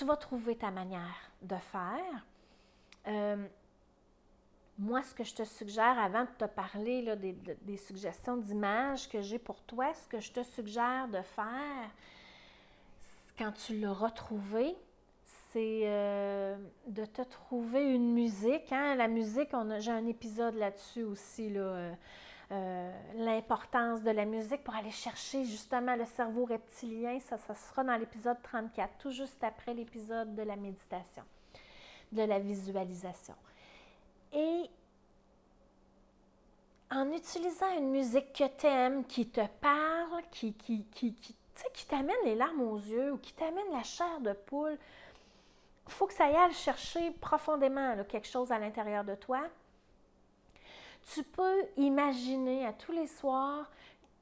tu 0.00 0.06
vas 0.06 0.16
trouver 0.16 0.56
ta 0.56 0.70
manière 0.70 1.30
de 1.42 1.56
faire. 1.56 2.26
Euh, 3.06 3.46
moi, 4.78 5.02
ce 5.02 5.14
que 5.14 5.24
je 5.24 5.34
te 5.34 5.44
suggère, 5.44 5.98
avant 5.98 6.22
de 6.22 6.30
te 6.38 6.46
parler 6.46 7.14
des, 7.60 7.76
suggestions 7.76 8.38
d'images 8.38 9.10
que 9.10 9.20
j'ai 9.20 9.38
pour 9.38 9.60
toi, 9.64 9.92
ce 9.92 10.08
que 10.08 10.18
je 10.18 10.32
te 10.32 10.42
suggère 10.42 11.06
de 11.08 11.20
faire 11.20 11.90
quand 13.40 13.52
tu 13.52 13.80
l'auras 13.80 14.10
trouvé, 14.10 14.76
c'est 15.50 15.80
euh, 15.84 16.58
de 16.86 17.06
te 17.06 17.22
trouver 17.22 17.94
une 17.94 18.12
musique. 18.12 18.70
Hein. 18.70 18.96
La 18.96 19.08
musique, 19.08 19.48
j'ai 19.78 19.90
un 19.90 20.06
épisode 20.06 20.54
là-dessus 20.56 21.04
aussi. 21.04 21.48
Là, 21.48 21.60
euh, 21.60 21.94
euh, 22.52 22.92
l'importance 23.16 24.02
de 24.02 24.10
la 24.10 24.26
musique 24.26 24.62
pour 24.62 24.74
aller 24.74 24.90
chercher 24.90 25.44
justement 25.44 25.96
le 25.96 26.04
cerveau 26.04 26.44
reptilien. 26.44 27.18
Ça, 27.20 27.38
ça 27.38 27.54
sera 27.54 27.82
dans 27.82 27.96
l'épisode 27.96 28.36
34, 28.42 28.98
tout 28.98 29.10
juste 29.10 29.42
après 29.42 29.72
l'épisode 29.72 30.34
de 30.34 30.42
la 30.42 30.56
méditation, 30.56 31.22
de 32.12 32.22
la 32.22 32.38
visualisation. 32.38 33.34
et 34.34 34.68
en 36.92 37.12
utilisant 37.12 37.70
une 37.78 37.90
musique 37.90 38.32
que 38.32 38.48
tu 38.58 38.66
aimes, 38.66 39.04
qui 39.04 39.28
te 39.28 39.46
parle, 39.60 40.22
qui, 40.32 40.52
qui, 40.54 40.84
qui, 40.90 41.14
qui, 41.14 41.36
qui 41.74 41.86
t'amène 41.86 42.16
les 42.24 42.34
larmes 42.34 42.62
aux 42.62 42.78
yeux 42.78 43.12
ou 43.12 43.18
qui 43.18 43.32
t'amène 43.32 43.70
la 43.72 43.82
chair 43.82 44.20
de 44.20 44.32
poule, 44.32 44.78
faut 45.88 46.06
que 46.06 46.12
ça 46.12 46.26
aille 46.26 46.52
chercher 46.52 47.10
profondément 47.12 47.96
quelque 48.04 48.28
chose 48.28 48.52
à 48.52 48.58
l'intérieur 48.58 49.04
de 49.04 49.14
toi. 49.14 49.42
Tu 51.12 51.22
peux 51.22 51.66
imaginer 51.76 52.66
à 52.66 52.72
tous 52.72 52.92
les 52.92 53.06
soirs 53.06 53.66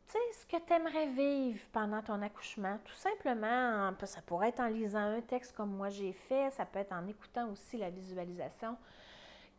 tu 0.08 0.14
sais, 0.14 0.40
ce 0.40 0.46
que 0.46 0.62
tu 0.64 0.72
aimerais 0.72 1.06
vivre 1.08 1.60
pendant 1.70 2.00
ton 2.00 2.22
accouchement, 2.22 2.78
tout 2.82 2.94
simplement, 2.94 3.92
ça 4.04 4.22
pourrait 4.22 4.48
être 4.48 4.60
en 4.60 4.68
lisant 4.68 5.00
un 5.00 5.20
texte 5.20 5.54
comme 5.54 5.76
moi 5.76 5.90
j'ai 5.90 6.12
fait, 6.12 6.50
ça 6.52 6.64
peut 6.64 6.78
être 6.78 6.92
en 6.92 7.06
écoutant 7.06 7.50
aussi 7.50 7.76
la 7.76 7.90
visualisation 7.90 8.74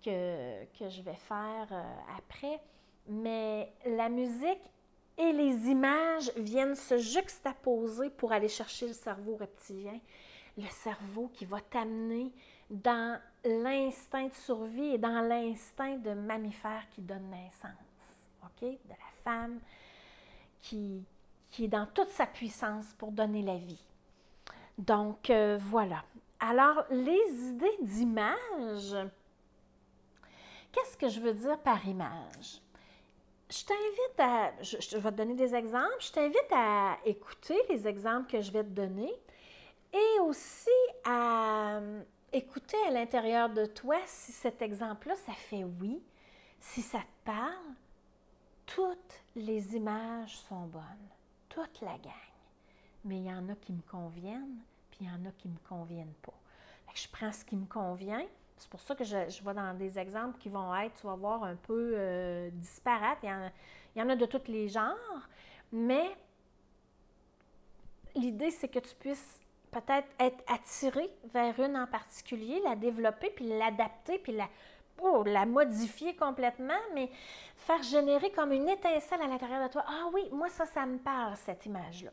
que, 0.03 0.65
que 0.65 0.89
je 0.89 1.03
vais 1.03 1.13
faire 1.13 1.67
euh, 1.71 1.83
après. 2.17 2.59
Mais 3.07 3.71
la 3.85 4.09
musique 4.09 4.61
et 5.19 5.33
les 5.33 5.67
images 5.67 6.31
viennent 6.37 6.75
se 6.75 6.97
juxtaposer 6.97 8.09
pour 8.09 8.31
aller 8.31 8.47
chercher 8.47 8.87
le 8.87 8.93
cerveau 8.93 9.35
reptilien, 9.35 9.99
le 10.57 10.67
cerveau 10.69 11.29
qui 11.33 11.43
va 11.43 11.59
t'amener 11.59 12.31
dans 12.69 13.19
l'instinct 13.43 14.27
de 14.27 14.33
survie 14.33 14.93
et 14.93 14.97
dans 14.97 15.21
l'instinct 15.21 15.97
de 15.97 16.11
mammifère 16.11 16.83
qui 16.91 17.01
donne 17.01 17.29
naissance, 17.29 17.71
OK? 18.43 18.61
De 18.61 18.89
la 18.89 19.23
femme 19.23 19.59
qui, 20.61 21.03
qui 21.51 21.65
est 21.65 21.69
dans 21.69 21.87
toute 21.87 22.09
sa 22.11 22.25
puissance 22.25 22.85
pour 22.97 23.11
donner 23.11 23.41
la 23.41 23.57
vie. 23.57 23.83
Donc, 24.77 25.29
euh, 25.29 25.57
voilà. 25.59 26.03
Alors, 26.39 26.85
les 26.89 27.49
idées 27.49 27.77
d'image, 27.81 28.95
qu'est-ce 30.71 30.95
que 30.95 31.09
je 31.09 31.19
veux 31.19 31.33
dire 31.33 31.59
par 31.59 31.85
image? 31.85 32.61
Je 33.49 33.65
t'invite 33.65 34.19
à, 34.19 34.53
je, 34.61 34.97
vais 34.97 35.11
te 35.11 35.15
donner 35.15 35.33
des 35.33 35.55
exemples, 35.55 35.95
je 35.99 36.11
t'invite 36.11 36.51
à 36.51 36.99
écouter 37.03 37.59
les 37.69 37.87
exemples 37.87 38.31
que 38.31 38.41
je 38.41 38.51
vais 38.51 38.63
te 38.63 38.69
donner 38.69 39.11
et 39.91 40.19
aussi 40.21 40.69
à 41.03 41.77
euh, 41.77 42.03
écouter 42.31 42.77
à 42.87 42.91
l'intérieur 42.91 43.49
de 43.49 43.65
toi 43.65 43.97
si 44.05 44.31
cet 44.31 44.61
exemple-là, 44.61 45.15
ça 45.15 45.33
fait 45.33 45.63
oui, 45.63 45.99
si 46.59 46.83
ça 46.83 46.99
te 46.99 47.25
parle, 47.25 47.73
toutes 48.67 49.23
les 49.35 49.75
images 49.75 50.37
sont 50.47 50.67
bonnes, 50.67 51.09
toute 51.49 51.81
la 51.81 51.97
gang. 51.97 52.13
Mais 53.03 53.17
il 53.17 53.25
y 53.25 53.33
en 53.33 53.49
a 53.49 53.55
qui 53.55 53.71
me 53.71 53.81
conviennent, 53.89 54.59
puis 54.91 54.99
il 55.01 55.07
y 55.07 55.09
en 55.09 55.25
a 55.27 55.31
qui 55.31 55.47
ne 55.47 55.53
me 55.53 55.59
conviennent 55.67 56.13
pas. 56.21 56.39
je 56.93 57.07
prends 57.11 57.31
ce 57.31 57.43
qui 57.43 57.55
me 57.55 57.65
convient. 57.65 58.27
C'est 58.59 58.69
pour 58.69 58.81
ça 58.81 58.93
que 58.93 59.05
je, 59.05 59.29
je, 59.29 59.43
vais 59.43 59.53
dans 59.53 59.73
des 59.73 59.97
exemples 59.97 60.37
qui 60.37 60.49
vont 60.49 60.75
être, 60.75 60.93
tu 60.99 61.07
vas 61.07 61.15
voir, 61.15 61.43
un 61.43 61.55
peu 61.55 61.93
euh, 61.95 62.49
disparates. 62.51 63.19
Il 63.23 63.29
y, 63.29 63.31
en, 63.31 63.49
il 63.95 63.99
y 63.99 64.03
en 64.03 64.09
a 64.09 64.15
de 64.15 64.25
tous 64.25 64.47
les 64.47 64.67
genres, 64.67 65.27
mais 65.71 66.15
l'idée, 68.15 68.51
c'est 68.51 68.67
que 68.67 68.79
tu 68.79 68.93
puisses 68.95 69.39
peut-être 69.71 70.07
être 70.19 70.43
attiré 70.47 71.09
vers 71.33 71.57
une 71.59 71.77
en 71.77 71.87
particulier, 71.87 72.59
la 72.63 72.75
développer, 72.75 73.29
puis 73.29 73.45
l'adapter, 73.47 74.19
puis 74.19 74.33
la, 74.33 74.49
oh, 75.01 75.23
la 75.25 75.45
modifier 75.45 76.15
complètement, 76.17 76.79
mais 76.93 77.09
faire 77.55 77.81
générer 77.81 78.29
comme 78.31 78.51
une 78.51 78.67
étincelle 78.67 79.21
à 79.21 79.27
l'intérieur 79.27 79.65
de 79.67 79.71
toi. 79.71 79.85
Ah 79.87 80.09
oui, 80.13 80.27
moi 80.31 80.49
ça, 80.49 80.65
ça 80.65 80.85
me 80.85 80.97
parle, 80.97 81.37
cette 81.37 81.65
image-là. 81.65 82.11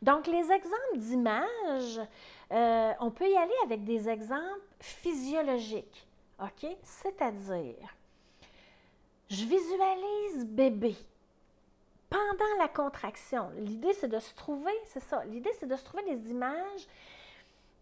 Donc, 0.00 0.28
les 0.28 0.52
exemples 0.52 0.96
d'images, 0.96 2.00
euh, 2.52 2.92
on 3.00 3.10
peut 3.10 3.28
y 3.28 3.36
aller 3.36 3.54
avec 3.64 3.84
des 3.84 4.08
exemples 4.08 4.60
physiologiques, 4.80 6.06
OK? 6.40 6.66
C'est-à-dire, 6.82 7.94
je 9.28 9.44
visualise 9.44 10.46
bébé 10.46 10.96
pendant 12.08 12.56
la 12.58 12.68
contraction. 12.68 13.50
L'idée, 13.56 13.92
c'est 13.92 14.08
de 14.08 14.18
se 14.18 14.34
trouver, 14.34 14.72
c'est 14.86 15.02
ça, 15.02 15.24
l'idée, 15.26 15.52
c'est 15.58 15.68
de 15.68 15.76
se 15.76 15.84
trouver 15.84 16.04
des 16.04 16.30
images 16.30 16.86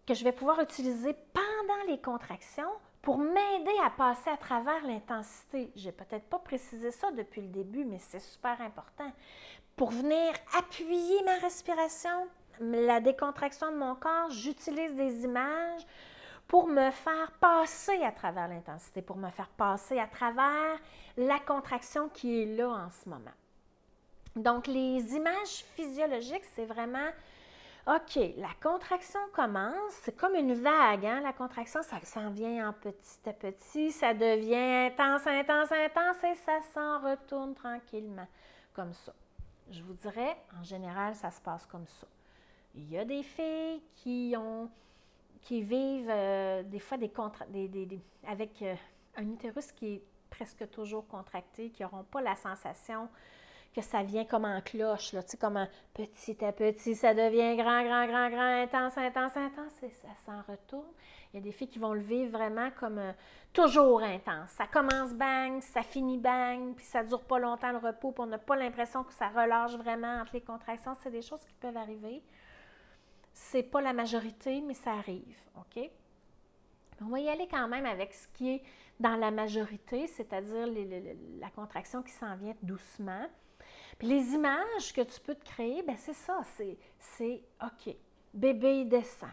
que 0.06 0.14
je 0.14 0.24
vais 0.24 0.32
pouvoir 0.32 0.60
utiliser 0.60 1.14
pendant 1.32 1.82
les 1.88 2.00
contractions 2.00 2.70
pour 3.02 3.18
m'aider 3.18 3.76
à 3.84 3.90
passer 3.90 4.30
à 4.30 4.36
travers 4.36 4.84
l'intensité. 4.84 5.70
Je 5.76 5.86
n'ai 5.86 5.92
peut-être 5.92 6.24
pas 6.24 6.40
précisé 6.40 6.90
ça 6.90 7.12
depuis 7.12 7.40
le 7.40 7.48
début, 7.48 7.84
mais 7.84 8.00
c'est 8.00 8.20
super 8.20 8.60
important. 8.60 9.10
Pour 9.76 9.90
venir 9.90 10.32
appuyer 10.58 11.22
ma 11.22 11.34
respiration, 11.34 12.26
la 12.60 13.00
décontraction 13.00 13.70
de 13.72 13.76
mon 13.76 13.94
corps, 13.94 14.30
j'utilise 14.30 14.94
des 14.94 15.24
images 15.24 15.82
pour 16.48 16.68
me 16.68 16.90
faire 16.90 17.32
passer 17.40 18.02
à 18.02 18.12
travers 18.12 18.48
l'intensité, 18.48 19.02
pour 19.02 19.16
me 19.16 19.30
faire 19.30 19.48
passer 19.48 19.98
à 19.98 20.06
travers 20.06 20.78
la 21.16 21.38
contraction 21.40 22.08
qui 22.08 22.42
est 22.42 22.56
là 22.56 22.68
en 22.68 22.90
ce 22.90 23.08
moment. 23.08 23.34
Donc, 24.36 24.66
les 24.66 25.14
images 25.14 25.64
physiologiques, 25.74 26.44
c'est 26.54 26.66
vraiment 26.66 27.10
OK, 27.88 28.18
la 28.36 28.50
contraction 28.60 29.20
commence, 29.32 29.92
c'est 30.02 30.16
comme 30.16 30.34
une 30.34 30.54
vague, 30.54 31.06
hein? 31.06 31.20
la 31.20 31.32
contraction, 31.32 31.82
ça 31.84 32.00
s'en 32.02 32.30
vient 32.30 32.68
en 32.68 32.72
petit 32.72 33.28
à 33.28 33.32
petit, 33.32 33.92
ça 33.92 34.12
devient 34.12 34.90
intense, 34.90 35.24
intense, 35.24 35.70
intense 35.70 36.24
et 36.24 36.34
ça 36.34 36.60
s'en 36.74 36.98
retourne 36.98 37.54
tranquillement, 37.54 38.26
comme 38.74 38.92
ça. 38.92 39.12
Je 39.70 39.82
vous 39.82 39.94
dirais, 39.94 40.36
en 40.60 40.64
général, 40.64 41.14
ça 41.14 41.30
se 41.30 41.40
passe 41.40 41.64
comme 41.66 41.86
ça. 41.86 42.08
Il 42.76 42.90
y 42.90 42.98
a 42.98 43.04
des 43.04 43.22
filles 43.22 43.82
qui 43.96 44.34
ont 44.36 44.68
qui 45.42 45.62
vivent 45.62 46.10
euh, 46.10 46.64
des 46.64 46.80
fois 46.80 46.98
des, 46.98 47.08
des, 47.68 48.00
avec 48.26 48.60
euh, 48.62 48.74
un 49.16 49.28
utérus 49.30 49.70
qui 49.70 49.94
est 49.94 50.02
presque 50.28 50.68
toujours 50.70 51.06
contracté, 51.06 51.70
qui 51.70 51.82
n'auront 51.82 52.02
pas 52.02 52.20
la 52.20 52.34
sensation 52.34 53.08
que 53.72 53.82
ça 53.82 54.02
vient 54.02 54.24
comme 54.24 54.46
en 54.46 54.60
cloche, 54.62 55.12
là, 55.12 55.22
tu 55.22 55.32
sais, 55.32 55.36
comme 55.36 55.68
petit 55.92 56.42
à 56.44 56.50
petit, 56.50 56.94
ça 56.94 57.12
devient 57.12 57.56
grand, 57.56 57.84
grand, 57.84 58.06
grand, 58.06 58.30
grand, 58.30 58.62
intense, 58.62 58.96
intense, 58.96 59.36
intense, 59.36 59.82
et 59.82 59.90
ça 59.90 60.08
s'en 60.24 60.40
retourne. 60.50 60.90
Il 61.32 61.36
y 61.36 61.38
a 61.38 61.42
des 61.42 61.52
filles 61.52 61.68
qui 61.68 61.78
vont 61.78 61.92
le 61.92 62.00
vivre 62.00 62.30
vraiment 62.30 62.70
comme 62.80 62.98
euh, 62.98 63.12
toujours 63.52 64.02
intense. 64.02 64.50
Ça 64.50 64.66
commence 64.66 65.12
bang, 65.12 65.60
ça 65.60 65.82
finit 65.82 66.16
bang, 66.16 66.74
puis 66.74 66.86
ça 66.86 67.04
dure 67.04 67.22
pas 67.22 67.38
longtemps 67.38 67.70
le 67.70 67.78
repos, 67.78 68.12
puis 68.12 68.22
on 68.22 68.26
n'a 68.26 68.38
pas 68.38 68.56
l'impression 68.56 69.04
que 69.04 69.12
ça 69.12 69.28
relâche 69.28 69.76
vraiment 69.76 70.22
entre 70.22 70.32
les 70.32 70.40
contractions. 70.40 70.94
C'est 71.02 71.10
des 71.10 71.22
choses 71.22 71.44
qui 71.44 71.54
peuvent 71.60 71.76
arriver. 71.76 72.22
C'est 73.38 73.64
pas 73.64 73.82
la 73.82 73.92
majorité, 73.92 74.62
mais 74.62 74.72
ça 74.72 74.92
arrive, 74.92 75.36
OK? 75.56 75.90
On 77.02 77.08
va 77.08 77.20
y 77.20 77.28
aller 77.28 77.46
quand 77.46 77.68
même 77.68 77.84
avec 77.84 78.14
ce 78.14 78.26
qui 78.28 78.54
est 78.54 78.62
dans 78.98 79.16
la 79.16 79.30
majorité, 79.30 80.06
c'est-à-dire 80.06 80.66
la 81.38 81.50
contraction 81.50 82.02
qui 82.02 82.12
s'en 82.12 82.34
vient 82.36 82.54
doucement. 82.62 83.26
Puis 83.98 84.08
les 84.08 84.32
images 84.32 84.90
que 84.94 85.02
tu 85.02 85.20
peux 85.20 85.34
te 85.34 85.44
créer, 85.44 85.82
ben 85.82 85.96
c'est 85.98 86.14
ça, 86.14 86.40
c'est 86.98 87.42
OK, 87.62 87.94
bébé 88.32 88.86
descend. 88.86 89.28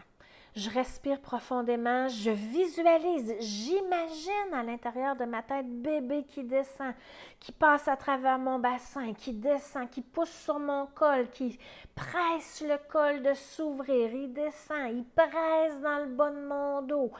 Je 0.56 0.70
respire 0.70 1.20
profondément, 1.20 2.06
je 2.06 2.30
visualise, 2.30 3.34
j'imagine 3.40 4.52
à 4.52 4.62
l'intérieur 4.62 5.16
de 5.16 5.24
ma 5.24 5.42
tête 5.42 5.66
bébé 5.66 6.22
qui 6.28 6.44
descend, 6.44 6.94
qui 7.40 7.50
passe 7.50 7.88
à 7.88 7.96
travers 7.96 8.38
mon 8.38 8.60
bassin, 8.60 9.14
qui 9.14 9.32
descend, 9.32 9.90
qui 9.90 10.00
pousse 10.00 10.30
sur 10.30 10.60
mon 10.60 10.86
col, 10.86 11.28
qui 11.30 11.58
presse 11.96 12.62
le 12.64 12.78
col 12.88 13.22
de 13.22 13.34
s'ouvrir, 13.34 14.14
il 14.14 14.32
descend, 14.32 14.92
il 14.92 15.04
presse 15.04 15.80
dans 15.80 15.98
le 16.04 16.14
bas 16.14 16.30
de 16.30 16.46
mon 16.46 16.82
dos. 16.82 17.10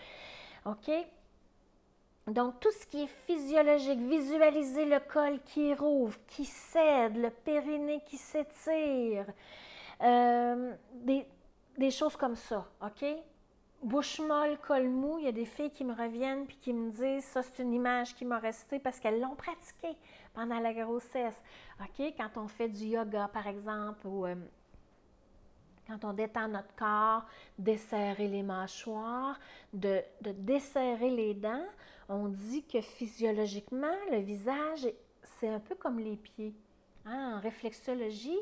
OK? 0.67 0.93
Donc, 2.29 2.61
tout 2.61 2.71
ce 2.71 2.87
qui 2.87 3.03
est 3.03 3.15
physiologique, 3.27 3.99
visualiser 3.99 4.85
le 4.85 5.01
col 5.01 5.41
qui 5.45 5.75
rouvre, 5.75 6.17
qui 6.29 6.45
cède, 6.45 7.17
le 7.17 7.31
périnée 7.31 8.01
qui 8.07 8.17
s'étire, 8.17 9.27
euh, 10.03 10.73
des, 10.93 11.27
choses 11.91 12.17
comme 12.17 12.37
ça, 12.37 12.67
OK? 12.83 13.05
Bouche 13.83 14.19
molle, 14.21 14.59
col 14.67 14.89
mou, 14.89 15.19
il 15.19 15.27
y 15.27 15.29
a 15.29 15.33
des 15.33 15.45
filles 15.45 15.71
qui 15.71 15.85
me 15.85 15.93
reviennent 15.93 16.47
puis 16.47 16.57
qui 16.57 16.73
me 16.73 16.91
disent 16.91 17.25
ça, 17.25 17.43
c'est 17.43 17.63
une 17.63 17.75
image 17.75 18.15
qui 18.15 18.25
m'a 18.25 18.39
resté 18.39 18.79
parce 18.79 18.99
qu'elles 18.99 19.21
l'ont 19.21 19.35
pratiqué 19.35 19.89
pendant 20.33 20.59
la 20.59 20.73
grossesse. 20.73 21.41
OK? 21.81 22.15
Quand 22.17 22.31
on 22.37 22.49
fait 22.49 22.69
du 22.69 22.85
yoga, 22.87 23.29
par 23.29 23.47
exemple, 23.47 24.07
ou 24.07 24.25
euh, 24.25 24.37
quand 25.87 26.03
on 26.05 26.15
détend 26.15 26.49
notre 26.49 26.75
corps, 26.77 27.27
desserrer 27.59 28.29
les 28.29 28.43
mâchoires, 28.43 29.39
de, 29.75 30.01
de 30.23 30.33
desserrer 30.33 31.11
les 31.11 31.35
dents, 31.35 31.67
on 32.09 32.29
dit 32.29 32.65
que 32.65 32.81
physiologiquement, 32.81 33.95
le 34.11 34.19
visage, 34.19 34.89
c'est 35.23 35.49
un 35.49 35.61
peu 35.61 35.75
comme 35.75 35.99
les 35.99 36.17
pieds. 36.17 36.55
Hein? 37.05 37.37
En 37.37 37.41
réflexologie, 37.41 38.39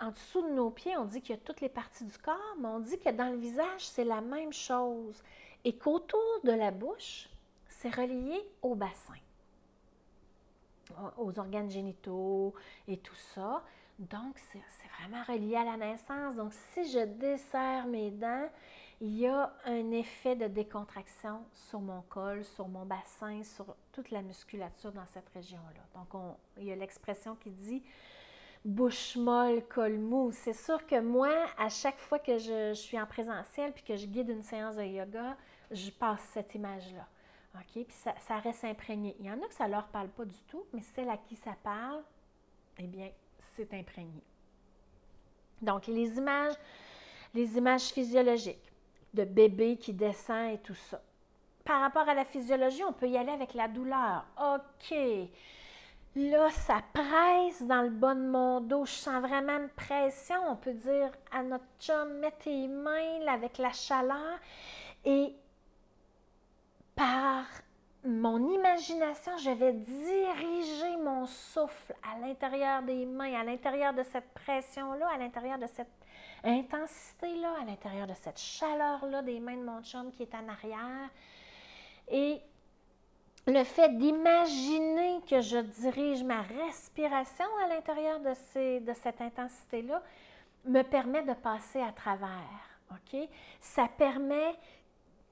en 0.00 0.10
dessous 0.10 0.42
de 0.42 0.50
nos 0.50 0.70
pieds, 0.70 0.96
on 0.96 1.04
dit 1.04 1.20
qu'il 1.20 1.36
y 1.36 1.38
a 1.38 1.42
toutes 1.42 1.60
les 1.60 1.68
parties 1.68 2.04
du 2.04 2.18
corps, 2.18 2.56
mais 2.58 2.68
on 2.68 2.80
dit 2.80 2.98
que 2.98 3.10
dans 3.10 3.30
le 3.30 3.36
visage, 3.36 3.86
c'est 3.88 4.04
la 4.04 4.20
même 4.20 4.52
chose. 4.52 5.22
Et 5.64 5.76
qu'autour 5.76 6.40
de 6.44 6.52
la 6.52 6.70
bouche, 6.70 7.28
c'est 7.68 7.94
relié 7.94 8.40
au 8.62 8.74
bassin, 8.74 9.18
aux 11.18 11.38
organes 11.38 11.70
génitaux 11.70 12.54
et 12.88 12.96
tout 12.96 13.14
ça. 13.34 13.62
Donc, 13.98 14.38
c'est 14.50 14.62
vraiment 14.98 15.22
relié 15.24 15.56
à 15.56 15.64
la 15.64 15.76
naissance. 15.76 16.36
Donc, 16.36 16.54
si 16.72 16.90
je 16.90 17.04
desserre 17.04 17.86
mes 17.86 18.10
dents, 18.10 18.48
il 19.02 19.18
y 19.18 19.26
a 19.26 19.52
un 19.64 19.90
effet 19.92 20.36
de 20.36 20.46
décontraction 20.46 21.42
sur 21.52 21.80
mon 21.80 22.02
col, 22.02 22.44
sur 22.44 22.68
mon 22.68 22.86
bassin, 22.86 23.42
sur 23.42 23.76
toute 23.92 24.10
la 24.10 24.22
musculature 24.22 24.92
dans 24.92 25.06
cette 25.06 25.28
région-là. 25.30 25.82
Donc, 25.94 26.36
il 26.58 26.64
y 26.64 26.72
a 26.72 26.76
l'expression 26.76 27.34
qui 27.36 27.50
dit 27.50 27.82
bouche 28.64 29.16
molle, 29.16 29.62
col 29.68 29.98
mou. 29.98 30.30
C'est 30.32 30.52
sûr 30.52 30.86
que 30.86 31.00
moi, 31.00 31.46
à 31.58 31.68
chaque 31.68 31.98
fois 31.98 32.18
que 32.18 32.38
je, 32.38 32.74
suis 32.74 32.98
en 32.98 33.06
présentiel 33.06 33.72
puis 33.72 33.82
que 33.82 33.96
je 33.96 34.06
guide 34.06 34.28
une 34.28 34.42
séance 34.42 34.76
de 34.76 34.84
yoga, 34.84 35.36
je 35.70 35.90
passe 35.90 36.20
cette 36.32 36.54
image-là. 36.54 37.06
OK? 37.54 37.84
Puis 37.84 37.96
ça, 37.96 38.38
reste 38.38 38.64
imprégné. 38.64 39.16
Il 39.18 39.26
y 39.26 39.30
en 39.30 39.42
a 39.42 39.46
que 39.46 39.54
ça 39.54 39.66
ne 39.66 39.72
leur 39.72 39.88
parle 39.88 40.08
pas 40.08 40.24
du 40.24 40.38
tout, 40.48 40.64
mais 40.72 40.82
celle 40.94 41.08
à 41.08 41.16
qui 41.16 41.36
ça 41.36 41.56
parle, 41.62 42.02
eh 42.78 42.86
bien, 42.86 43.10
c'est 43.56 43.72
imprégné. 43.74 44.22
Donc, 45.60 45.86
les 45.86 46.16
images, 46.16 46.54
les 47.34 47.56
images 47.56 47.88
physiologiques 47.88 48.72
de 49.12 49.24
bébé 49.24 49.76
qui 49.76 49.92
descend 49.92 50.52
et 50.52 50.58
tout 50.58 50.74
ça. 50.74 51.02
Par 51.64 51.80
rapport 51.80 52.08
à 52.08 52.14
la 52.14 52.24
physiologie, 52.24 52.84
on 52.84 52.92
peut 52.92 53.08
y 53.08 53.16
aller 53.16 53.32
avec 53.32 53.54
la 53.54 53.68
douleur. 53.68 54.24
OK. 54.38 54.94
Là, 56.16 56.50
ça 56.50 56.82
presse 56.92 57.62
dans 57.62 57.82
le 57.82 57.90
bas 57.90 58.14
de 58.14 58.20
mon 58.20 58.60
dos. 58.60 58.84
Je 58.84 58.92
sens 58.92 59.20
vraiment 59.20 59.58
une 59.58 59.68
pression. 59.68 60.36
On 60.48 60.56
peut 60.56 60.74
dire 60.74 61.10
à 61.30 61.42
notre 61.42 61.64
chum, 61.78 62.18
mets 62.18 62.32
tes 62.32 62.66
mains 62.66 63.26
avec 63.28 63.58
la 63.58 63.70
chaleur. 63.70 64.38
Et 65.04 65.34
par 66.96 67.44
mon 68.04 68.48
imagination, 68.48 69.36
je 69.38 69.50
vais 69.50 69.72
diriger 69.72 70.96
mon 70.96 71.26
souffle 71.26 71.94
à 72.02 72.18
l'intérieur 72.18 72.82
des 72.82 73.06
mains, 73.06 73.34
à 73.34 73.44
l'intérieur 73.44 73.94
de 73.94 74.02
cette 74.02 74.32
pression-là, 74.34 75.06
à 75.14 75.18
l'intérieur 75.18 75.58
de 75.58 75.66
cette 75.66 75.86
intensité-là, 76.42 77.54
à 77.60 77.64
l'intérieur 77.64 78.06
de 78.06 78.14
cette 78.14 78.38
chaleur-là 78.38 79.22
des 79.22 79.38
mains 79.38 79.56
de 79.56 79.64
mon 79.64 79.82
chum 79.82 80.10
qui 80.10 80.22
est 80.22 80.34
en 80.34 80.48
arrière. 80.48 81.08
Et 82.10 82.40
le 83.46 83.64
fait 83.64 83.96
d'imaginer 83.96 85.20
que 85.28 85.40
je 85.40 85.58
dirige 85.58 86.22
ma 86.22 86.42
respiration 86.42 87.46
à 87.64 87.68
l'intérieur 87.68 88.20
de, 88.20 88.92
cette 88.94 89.20
intensité-là 89.20 90.02
me 90.64 90.82
permet 90.82 91.22
de 91.22 91.34
passer 91.34 91.80
à 91.80 91.92
travers. 91.92 92.28
Ça 93.60 93.88
permet 93.96 94.54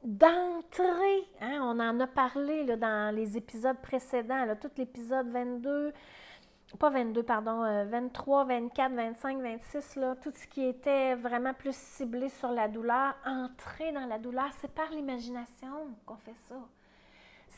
d'entrer, 0.03 1.29
hein, 1.41 1.61
on 1.63 1.81
en 1.81 2.01
a 2.01 2.07
parlé 2.07 2.65
dans 2.77 3.15
les 3.15 3.37
épisodes 3.37 3.77
précédents, 3.83 4.47
tout 4.61 4.71
l'épisode 4.77 5.29
22, 5.29 5.93
pas 6.79 6.91
22, 6.91 7.23
pardon, 7.23 7.85
23, 7.87 8.45
24, 8.45 8.93
25, 8.95 9.39
26, 9.39 9.97
là, 9.97 10.17
tout 10.23 10.31
ce 10.31 10.47
qui 10.47 10.65
était 10.65 11.15
vraiment 11.15 11.55
plus 11.55 11.75
ciblé 11.75 12.29
sur 12.29 12.53
la 12.53 12.69
douleur, 12.69 13.15
entrer 13.27 13.93
dans 13.93 14.07
la 14.07 14.19
douleur, 14.19 14.49
c'est 14.61 14.73
par 14.73 14.91
l'imagination 14.91 15.89
qu'on 16.07 16.17
fait 16.17 16.37
ça. 16.49 16.57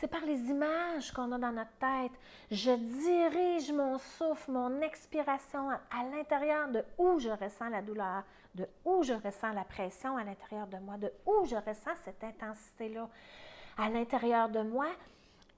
C'est 0.00 0.08
par 0.08 0.24
les 0.24 0.38
images 0.48 1.12
qu'on 1.12 1.30
a 1.32 1.38
dans 1.38 1.52
notre 1.52 1.76
tête. 1.78 2.18
Je 2.50 2.70
dirige 2.70 3.70
mon 3.70 3.98
souffle, 3.98 4.50
mon 4.50 4.80
expiration 4.80 5.68
à 5.68 6.04
l'intérieur 6.10 6.68
de 6.68 6.82
où 6.96 7.18
je 7.18 7.28
ressens 7.28 7.68
la 7.68 7.82
douleur, 7.82 8.22
de 8.54 8.66
où 8.86 9.02
je 9.02 9.12
ressens 9.12 9.52
la 9.52 9.64
pression 9.64 10.16
à 10.16 10.24
l'intérieur 10.24 10.66
de 10.68 10.78
moi, 10.78 10.96
de 10.96 11.12
où 11.26 11.44
je 11.44 11.56
ressens 11.56 11.90
cette 12.02 12.24
intensité-là 12.24 13.10
à 13.76 13.90
l'intérieur 13.90 14.48
de 14.48 14.62
moi. 14.62 14.86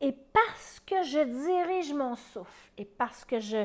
Et 0.00 0.11
parce 0.11 0.80
que 0.80 1.04
je 1.04 1.20
dirige 1.20 1.94
mon 1.94 2.16
souffle 2.16 2.72
et 2.76 2.84
parce 2.84 3.25
que 3.25 3.38
je 3.38 3.64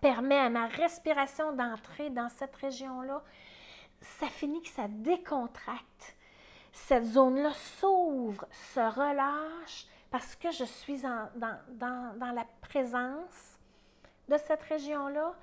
permets 0.00 0.38
à 0.38 0.48
ma 0.48 0.68
respiration 0.68 1.54
d'entrer 1.54 2.08
dans 2.10 2.28
cette 2.28 2.54
région-là, 2.54 3.20
ça 4.00 4.28
finit 4.28 4.62
que 4.62 4.68
ça 4.68 4.86
décontracte 4.86 6.16
cette 6.72 7.04
zone-là 7.04 7.52
s'ouvre, 7.52 8.46
se 8.50 8.80
relâche 8.80 9.86
parce 10.10 10.36
que 10.36 10.50
je 10.50 10.64
suis 10.64 11.00
dans, 11.00 12.34
la 12.34 12.46
présence 12.60 13.58
de 14.28 14.36
cette 14.36 14.62
région-là, 14.62 15.34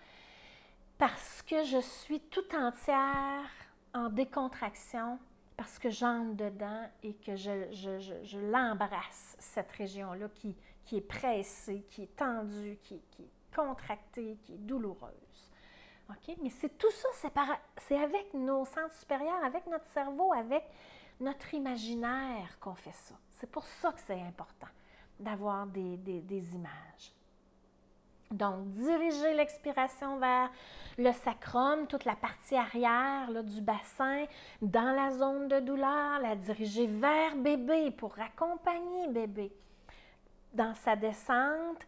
parce 0.98 1.42
que 1.44 1.64
je 1.64 1.80
suis 1.80 2.20
tout 2.20 2.56
entière 2.56 3.50
en 3.94 4.10
décontraction, 4.10 5.18
parce 5.58 5.80
que 5.80 5.90
j'entre 5.90 6.36
dedans 6.36 6.88
et 7.04 7.13
que 7.15 7.36
je, 7.36 8.38
l'embrasse, 8.52 9.36
cette 9.39 9.72
région-là 9.72 10.28
qui, 10.36 10.56
est 10.92 11.02
pressée, 11.02 11.86
qui 11.89 12.04
est 12.04 12.15
tendue, 12.15 12.78
qui, 12.84 13.02
qui 13.12 13.24
est 13.24 13.56
contractée, 13.56 14.38
qui 14.44 14.54
est 14.54 14.58
douloureuse. 14.58 15.52
OK? 16.10 16.36
Mais 16.42 16.50
c'est 16.50 16.78
tout 16.78 16.92
ça, 16.92 17.30
c'est 17.78 17.98
avec 17.98 18.34
nos 18.34 18.65
sens 18.65 18.92
supérieurs, 19.00 19.44
avec 19.44 19.65
notre 19.68 19.88
cerveau, 19.88 20.34
avec 20.34 20.63
notre 21.19 21.53
imaginaire 21.53 22.58
qu'on 22.60 22.75
fait 22.75 22.93
ça. 22.93 23.15
C'est 23.39 23.49
pour 23.49 23.65
ça 23.65 23.91
que 23.91 23.99
c'est 24.05 24.21
important 24.21 24.67
d'avoir 25.19 25.65
des, 25.65 26.55
images. 26.55 27.13
Donc, 28.32 28.69
diriger 28.69 29.34
l'expiration 29.34 30.17
vers 30.17 30.51
le 30.97 31.12
sacrum, 31.12 31.88
toute 31.88 32.05
la 32.05 32.15
partie 32.15 32.55
arrière 32.55 33.43
du 33.43 33.62
bassin, 33.62 34.25
dans 34.62 34.95
la 34.95 35.12
zone 35.12 35.47
de 35.47 35.60
douleur, 35.60 36.19
la 36.21 36.36
diriger 36.36 36.88
vers 36.88 37.36
bébé 37.36 37.91
pour 37.91 38.13
accompagner 38.19 39.08
bébé 39.08 39.51
dans 40.53 40.73
sa 40.75 40.95
descente. 40.95 41.86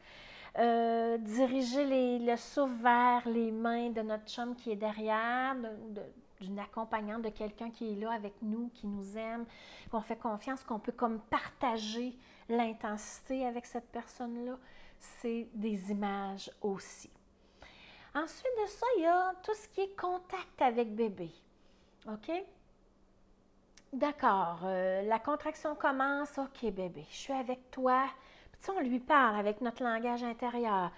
Euh, 0.57 1.17
diriger 1.17 2.19
le 2.19 2.35
souffle 2.35 2.73
vers 2.81 3.25
les 3.25 3.51
mains 3.51 3.89
de 3.89 4.01
notre 4.01 4.27
chum 4.27 4.53
qui 4.53 4.71
est 4.71 4.75
derrière, 4.75 5.55
de, 5.55 6.01
d'une 6.41 6.59
accompagnante, 6.59 7.21
de 7.21 7.29
quelqu'un 7.29 7.69
qui 7.69 7.93
est 7.93 7.95
là 7.95 8.11
avec 8.11 8.33
nous, 8.41 8.69
qui 8.73 8.87
nous 8.87 9.17
aime, 9.17 9.45
qu'on 9.91 10.01
fait 10.01 10.17
confiance, 10.17 10.63
qu'on 10.63 10.79
peut 10.79 10.91
comme 10.91 11.19
partager 11.19 12.17
l'intensité 12.49 13.45
avec 13.45 13.65
cette 13.65 13.89
personne-là, 13.91 14.57
c'est 14.99 15.47
des 15.53 15.91
images 15.91 16.51
aussi. 16.61 17.09
Ensuite 18.13 18.51
de 18.61 18.67
ça, 18.67 18.85
il 18.97 19.03
y 19.03 19.07
a 19.07 19.33
tout 19.41 19.53
ce 19.53 19.67
qui 19.69 19.81
est 19.81 19.95
contact 19.95 20.61
avec 20.61 20.93
bébé. 20.93 21.31
OK? 22.07 22.31
D'accord, 23.93 24.61
euh, 24.63 25.01
la 25.03 25.19
contraction 25.19 25.75
commence. 25.75 26.37
OK, 26.37 26.71
bébé, 26.71 27.05
je 27.09 27.15
suis 27.15 27.33
avec 27.33 27.71
toi. 27.71 28.05
Puis, 28.51 28.71
on 28.71 28.79
lui 28.79 28.99
parle 28.99 29.37
avec 29.37 29.59
notre 29.61 29.83
langage 29.83 30.23
intérieur. 30.23 30.91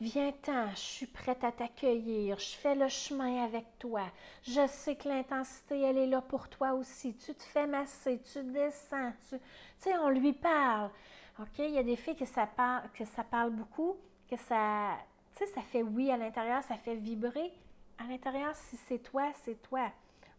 Viens-t'en, 0.00 0.70
je 0.70 0.80
suis 0.80 1.06
prête 1.06 1.44
à 1.44 1.52
t'accueillir, 1.52 2.38
je 2.38 2.56
fais 2.56 2.74
le 2.74 2.88
chemin 2.88 3.44
avec 3.44 3.66
toi. 3.78 4.04
Je 4.42 4.66
sais 4.66 4.96
que 4.96 5.06
l'intensité, 5.06 5.78
elle 5.82 5.98
est 5.98 6.06
là 6.06 6.22
pour 6.22 6.48
toi 6.48 6.72
aussi. 6.72 7.14
Tu 7.16 7.34
te 7.34 7.42
fais 7.42 7.66
masser, 7.66 8.18
tu 8.32 8.42
descends, 8.44 9.12
tu 9.28 9.36
sais, 9.76 9.98
on 9.98 10.08
lui 10.08 10.32
parle. 10.32 10.90
OK? 11.38 11.58
Il 11.58 11.72
y 11.72 11.78
a 11.78 11.82
des 11.82 11.96
filles 11.96 12.16
que 12.16 12.24
ça 12.24 12.46
parle, 12.46 12.88
que 12.94 13.04
ça 13.04 13.24
parle 13.24 13.50
beaucoup, 13.50 13.96
que 14.30 14.36
ça, 14.38 14.96
tu 15.36 15.44
sais, 15.44 15.52
ça 15.52 15.60
fait 15.60 15.82
oui 15.82 16.10
à 16.10 16.16
l'intérieur, 16.16 16.62
ça 16.62 16.76
fait 16.76 16.94
vibrer. 16.94 17.52
À 17.98 18.04
l'intérieur, 18.04 18.56
si 18.56 18.78
c'est 18.88 19.00
toi, 19.00 19.30
c'est 19.44 19.60
toi. 19.60 19.90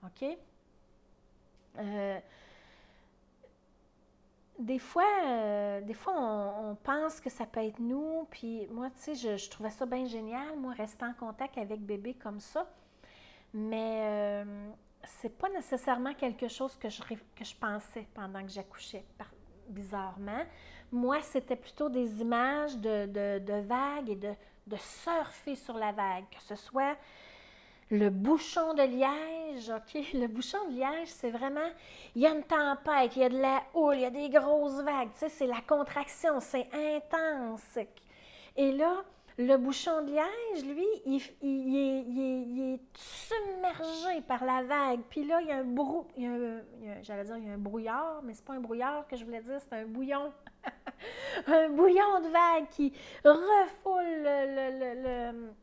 OK? 0.03 0.25
Euh, 1.77 2.19
des 4.61 4.79
fois, 4.79 5.03
euh, 5.25 5.81
des 5.81 5.93
fois 5.93 6.13
on, 6.17 6.75
pense 6.75 7.19
que 7.19 7.29
ça 7.29 7.45
peut 7.45 7.63
être 7.63 7.79
nous. 7.79 8.27
Puis 8.29 8.67
moi, 8.71 8.89
tu 8.91 9.15
sais, 9.15 9.37
je, 9.37 9.49
trouvais 9.49 9.71
ça 9.71 9.85
bien 9.85 10.05
génial, 10.05 10.57
moi, 10.57 10.73
rester 10.73 11.03
en 11.05 11.13
contact 11.13 11.57
avec 11.57 11.81
bébé 11.81 12.13
comme 12.13 12.39
ça. 12.39 12.69
Mais 13.53 14.01
euh, 14.03 14.69
c'est 15.03 15.35
pas 15.35 15.49
nécessairement 15.49 16.13
quelque 16.13 16.47
chose 16.47 16.75
que 16.77 16.89
je, 16.89 17.01
que 17.01 17.43
je 17.43 17.55
pensais 17.55 18.07
pendant 18.13 18.41
que 18.43 18.49
j'accouchais, 18.49 19.03
bizarrement. 19.67 20.43
Moi, 20.91 21.21
c'était 21.21 21.55
plutôt 21.55 21.89
des 21.89 22.21
images 22.21 22.77
de, 22.77 23.39
de, 23.39 23.61
vagues 23.61 24.09
et 24.09 24.15
de, 24.15 24.33
de 24.67 24.75
surfer 24.77 25.55
sur 25.55 25.77
la 25.77 25.91
vague, 25.91 26.25
que 26.29 26.41
ce 26.41 26.55
soit 26.55 26.97
le 27.91 28.09
bouchon 28.09 28.73
de 28.73 28.83
liège, 28.83 29.69
OK? 29.69 30.01
Le 30.13 30.27
bouchon 30.27 30.57
de 30.69 30.75
liège, 30.75 31.09
c'est 31.09 31.29
vraiment, 31.29 31.59
il 32.15 32.21
y 32.21 32.25
a 32.25 32.31
une 32.31 32.43
tempête, 32.43 33.15
il 33.17 33.21
y 33.21 33.25
a 33.25 33.29
de 33.29 33.37
la 33.37 33.61
houle, 33.73 33.95
il 33.95 34.01
y 34.01 34.05
a 34.05 34.09
des 34.09 34.29
grosses 34.29 34.81
vagues, 34.81 35.09
tu 35.13 35.19
sais, 35.19 35.29
c'est 35.29 35.47
la 35.47 35.59
contraction, 35.67 36.39
c'est 36.39 36.69
intense. 36.73 37.77
Et 38.55 38.71
là, 38.71 39.03
le 39.37 39.57
bouchon 39.57 40.03
de 40.03 40.11
liège, 40.11 40.65
lui, 40.65 40.87
il, 41.05 42.75
est, 42.75 42.79
submergé 42.93 44.21
par 44.21 44.45
la 44.45 44.63
vague. 44.63 45.01
Puis 45.09 45.25
là, 45.25 45.41
il 45.41 45.47
y 45.47 45.51
a 45.51 45.57
un 45.57 45.63
brou... 45.63 46.05
J'allais 47.01 47.25
dire, 47.25 47.37
y 47.37 47.49
a 47.49 47.53
un 47.53 47.57
brouillard, 47.57 48.21
mais 48.23 48.33
c'est 48.33 48.45
pas 48.45 48.53
un 48.53 48.59
brouillard 48.59 49.05
que 49.07 49.17
je 49.17 49.25
voulais 49.25 49.41
dire, 49.41 49.59
c'est 49.59 49.75
un 49.75 49.85
bouillon. 49.85 50.31
un 51.47 51.69
bouillon 51.69 52.21
de 52.21 52.29
vague 52.29 52.69
qui 52.69 52.93
refoule 53.25 54.23
le, 54.23 55.31
le 55.33 55.53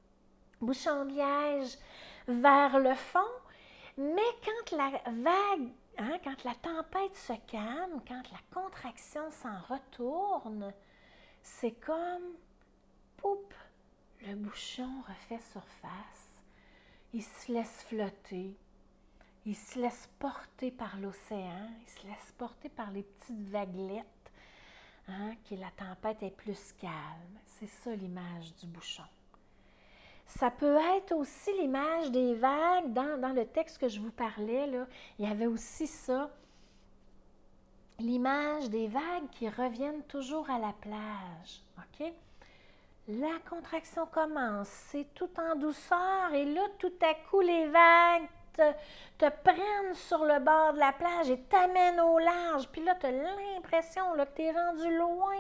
bouchon 0.61 1.07
de 1.07 1.13
liège 1.13 1.79
vers 2.29 2.79
le 2.79 2.95
fond, 2.95 3.19
mais 3.97 4.23
quand 4.45 4.77
la 4.77 4.91
vague, 4.91 5.69
hein, 5.99 6.19
quand 6.23 6.45
la 6.45 6.55
tempête 6.55 7.17
se 7.17 7.33
calme, 7.51 8.01
quand 8.07 8.23
la 8.31 8.39
contraction 8.55 9.31
s'en 9.31 9.59
retourne, 9.69 10.73
c'est 11.43 11.73
comme, 11.81 12.37
poup, 13.17 13.53
le 14.27 14.35
bouchon 14.35 15.03
refait 15.09 15.43
surface, 15.53 16.43
il 17.13 17.23
se 17.23 17.51
laisse 17.51 17.85
flotter, 17.89 18.57
il 19.47 19.57
se 19.57 19.79
laisse 19.79 20.09
porter 20.19 20.71
par 20.71 20.99
l'océan, 20.99 21.71
il 21.81 21.89
se 21.89 22.07
laisse 22.07 22.35
porter 22.37 22.69
par 22.69 22.91
les 22.91 23.03
petites 23.03 23.49
vaguelettes, 23.49 24.05
hein, 25.09 25.35
la 25.53 25.71
tempête 25.71 26.23
est 26.23 26.37
plus 26.37 26.73
calme. 26.79 27.39
C'est 27.47 27.67
ça 27.67 27.95
l'image 27.95 28.55
du 28.57 28.67
bouchon. 28.67 29.05
Ça 30.29 30.51
peut 30.51 30.77
être 30.97 31.13
aussi 31.13 31.51
l'image 31.59 32.11
des 32.11 32.35
vagues. 32.35 32.93
Dans, 32.93 33.35
le 33.35 33.47
texte 33.47 33.79
que 33.79 33.89
je 33.89 33.99
vous 33.99 34.11
parlais, 34.11 34.71
il 35.19 35.27
y 35.27 35.31
avait 35.31 35.47
aussi 35.47 35.87
ça. 35.87 36.31
L'image 37.99 38.69
des 38.69 38.87
vagues 38.89 39.29
qui 39.33 39.49
reviennent 39.49 40.03
toujours 40.05 40.49
à 40.51 40.59
la 40.59 40.73
plage. 40.81 41.63
OK? 41.79 42.13
La 43.09 43.39
contraction 43.49 44.05
commence, 44.05 44.69
c'est 44.69 45.07
tout 45.15 45.31
en 45.39 45.57
douceur 45.57 46.35
et 46.35 46.45
là, 46.45 46.61
tout 46.79 46.93
à 47.01 47.15
coup, 47.15 47.41
les 47.41 47.67
vagues 47.67 48.29
te, 49.19 49.31
prennent 49.43 49.95
sur 49.95 50.27
le 50.27 50.39
bord 50.41 50.75
de 50.75 50.79
la 50.79 50.93
plage 50.93 51.31
et 51.31 51.41
t'amènent 51.41 52.01
au 52.01 52.19
large. 52.19 52.69
Puis 52.69 52.85
là, 52.85 52.95
tu 53.01 53.07
as 53.07 53.13
l'impression 53.13 54.13
que 54.13 54.25
tu 54.37 54.43
es 54.43 54.53
rendu 54.53 54.95
loin. 54.95 55.37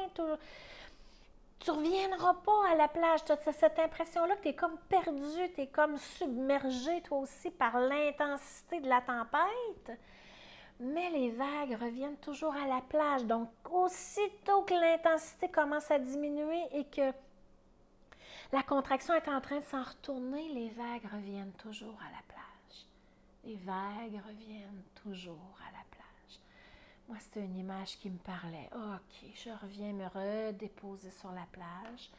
Tu 1.60 1.70
reviendras 1.70 2.34
pas 2.34 2.68
à 2.70 2.74
la 2.76 2.88
plage. 2.88 3.24
Tu 3.24 3.32
as 3.32 3.52
cette 3.52 3.78
impression-là 3.78 4.36
que 4.36 4.42
tu 4.42 4.48
es 4.48 4.54
comme 4.54 4.78
perdu, 4.88 5.52
tu 5.54 5.62
es 5.62 5.66
comme 5.66 5.96
submergé 5.96 7.02
toi 7.02 7.18
aussi 7.18 7.50
par 7.50 7.78
l'intensité 7.78 8.80
de 8.80 8.88
la 8.88 9.00
tempête. 9.00 9.98
Mais 10.80 11.10
les 11.10 11.30
vagues 11.30 11.76
reviennent 11.80 12.18
toujours 12.18 12.54
à 12.54 12.66
la 12.66 12.80
plage. 12.80 13.24
Donc, 13.24 13.48
aussitôt 13.70 14.62
que 14.62 14.74
l'intensité 14.74 15.48
commence 15.48 15.90
à 15.90 15.98
diminuer 15.98 16.62
et 16.72 16.84
que 16.84 17.12
la 18.52 18.62
contraction 18.62 19.14
est 19.14 19.28
en 19.28 19.40
train 19.40 19.58
de 19.58 19.64
s'en 19.64 19.82
retourner, 19.82 20.48
les 20.50 20.70
vagues 20.70 21.06
reviennent 21.12 21.52
toujours 21.52 21.98
à 22.00 22.10
la 22.10 22.22
plage. 22.28 22.86
Les 23.44 23.56
vagues 23.56 24.22
reviennent 24.26 24.84
toujours 25.02 25.58
à 25.60 25.72
la 25.72 25.78
plage. 25.78 25.87
Moi, 27.08 27.16
c'était 27.20 27.44
une 27.44 27.56
image 27.56 27.98
qui 27.98 28.10
me 28.10 28.18
parlait. 28.18 28.68
OK, 28.74 29.30
je 29.34 29.50
reviens 29.62 29.92
me 29.92 30.06
redéposer 30.06 31.10
sur 31.10 31.32
la 31.32 31.46
plage 31.50 32.10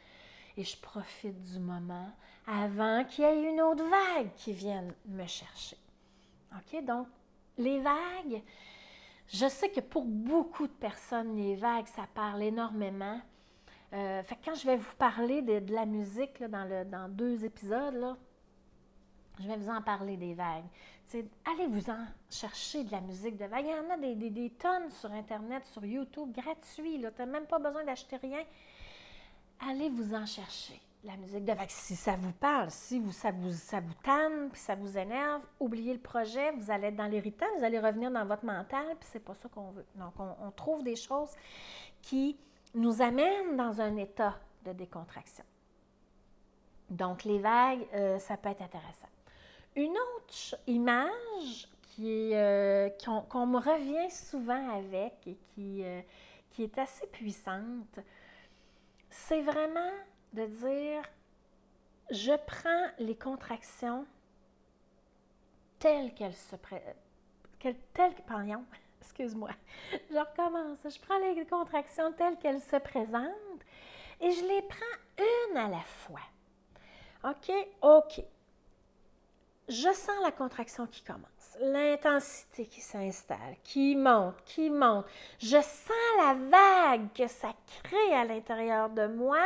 et 0.56 0.64
je 0.64 0.76
profite 0.76 1.40
du 1.42 1.60
moment 1.60 2.10
avant 2.46 3.04
qu'il 3.04 3.24
y 3.24 3.28
ait 3.28 3.52
une 3.52 3.60
autre 3.60 3.84
vague 3.84 4.30
qui 4.36 4.52
vienne 4.52 4.92
me 5.06 5.26
chercher. 5.26 5.76
OK, 6.52 6.84
donc 6.84 7.06
les 7.56 7.80
vagues, 7.80 8.42
je 9.28 9.46
sais 9.48 9.70
que 9.70 9.80
pour 9.80 10.04
beaucoup 10.04 10.66
de 10.66 10.72
personnes, 10.72 11.36
les 11.36 11.54
vagues, 11.54 11.86
ça 11.86 12.08
parle 12.12 12.42
énormément. 12.42 13.20
Euh, 13.92 14.22
fait 14.24 14.38
quand 14.44 14.54
je 14.54 14.66
vais 14.66 14.76
vous 14.76 14.94
parler 14.98 15.42
de, 15.42 15.72
la 15.72 15.86
musique 15.86 16.42
dans, 16.42 17.08
deux 17.08 17.44
épisodes, 17.44 18.16
je 19.38 19.46
vais 19.46 19.56
vous 19.56 19.70
en 19.70 19.82
parler 19.82 20.16
des 20.16 20.34
vagues. 20.34 20.66
Allez-vous-en 21.44 22.06
chercher 22.30 22.84
de 22.84 22.92
la 22.92 23.00
musique 23.00 23.36
de 23.36 23.44
vagues. 23.44 23.66
Il 23.66 23.70
y 23.70 23.74
en 23.74 23.90
a 23.90 23.96
des, 23.96 24.50
tonnes 24.50 24.90
sur 24.90 25.10
Internet, 25.12 25.64
sur 25.66 25.84
YouTube, 25.84 26.32
gratuit. 26.32 26.98
Tu 26.98 27.22
n'as 27.22 27.26
même 27.26 27.46
pas 27.46 27.58
besoin 27.58 27.84
d'acheter 27.84 28.16
rien. 28.16 28.42
Allez-vous-en 29.68 30.26
chercher 30.26 30.80
la 31.02 31.16
musique 31.16 31.44
de 31.44 31.52
vagues. 31.52 31.70
Si 31.70 31.96
ça 31.96 32.16
vous 32.16 32.32
parle, 32.32 32.70
si 32.70 32.98
vous, 32.98 33.12
ça, 33.12 33.30
vous, 33.32 33.52
ça 33.52 33.80
tanne, 34.02 34.50
puis 34.50 34.60
ça 34.60 34.74
vous 34.74 34.96
énerve, 34.96 35.42
oubliez 35.58 35.94
le 35.94 36.00
projet, 36.00 36.52
vous 36.52 36.70
allez 36.70 36.88
être 36.88 36.96
dans 36.96 37.06
l'irritant, 37.06 37.46
vous 37.58 37.64
allez 37.64 37.80
revenir 37.80 38.10
dans 38.10 38.24
votre 38.24 38.44
mental, 38.44 38.96
puis 38.98 39.08
c'est 39.10 39.24
pas 39.24 39.34
ça 39.34 39.48
qu'on 39.48 39.70
veut. 39.70 39.86
Donc, 39.96 40.12
on 40.18 40.50
trouve 40.52 40.82
des 40.84 40.96
choses 40.96 41.30
qui 42.02 42.36
nous 42.74 43.02
amène 43.02 43.56
dans 43.56 43.80
un 43.80 43.96
état 43.96 44.38
de 44.64 44.72
décontraction. 44.72 45.44
Donc, 46.90 47.24
les 47.24 47.38
vagues, 47.38 47.86
euh, 47.94 48.18
ça 48.18 48.36
peut 48.36 48.48
être 48.48 48.62
intéressant. 48.62 49.08
Une 49.76 49.96
autre 49.96 50.56
image 50.66 51.68
qui 51.82 52.34
euh, 52.34 52.88
qu'on, 53.28 53.46
me 53.46 53.58
revient 53.58 54.10
souvent 54.10 54.76
avec 54.78 55.14
et 55.26 55.36
qui, 55.54 55.84
euh, 55.84 56.00
qui 56.50 56.64
est 56.64 56.78
assez 56.78 57.06
puissante, 57.08 57.98
c'est 59.10 59.42
vraiment 59.42 59.92
de 60.32 60.46
dire, 60.46 61.02
je 62.10 62.32
prends 62.46 62.86
les 62.98 63.16
contractions 63.16 64.06
telles 65.78 66.14
qu'elles 66.14 66.34
se... 66.34 66.56
Pré- 66.56 66.82
telles, 67.92 68.14
pardon, 68.26 68.64
excuse-moi, 69.00 69.50
je 70.10 70.18
recommence. 70.18 70.78
Je 70.84 71.00
prends 71.00 71.18
les 71.18 71.44
contractions 71.46 72.12
telles 72.12 72.38
qu'elles 72.38 72.60
se 72.62 72.76
présentent 72.76 73.64
et 74.20 74.30
je 74.30 74.44
les 74.44 74.62
prends 74.62 75.24
une 75.50 75.56
à 75.56 75.68
la 75.68 75.80
fois. 75.80 76.20
OK? 77.24 77.52
OK. 77.82 78.24
Je 79.70 79.92
sens 79.94 80.16
la 80.24 80.32
contraction 80.32 80.88
qui 80.88 81.00
commence, 81.04 81.56
l'intensité 81.60 82.66
qui 82.66 82.80
s'installe, 82.80 83.54
qui 83.62 83.94
monte, 83.94 84.34
qui 84.44 84.68
monte. 84.68 85.06
Je 85.38 85.60
sens 85.62 86.16
la 86.18 86.34
vague 86.34 87.12
que 87.14 87.28
ça 87.28 87.54
crée 87.84 88.14
à 88.16 88.24
l'intérieur 88.24 88.90
de 88.90 89.06
moi 89.06 89.38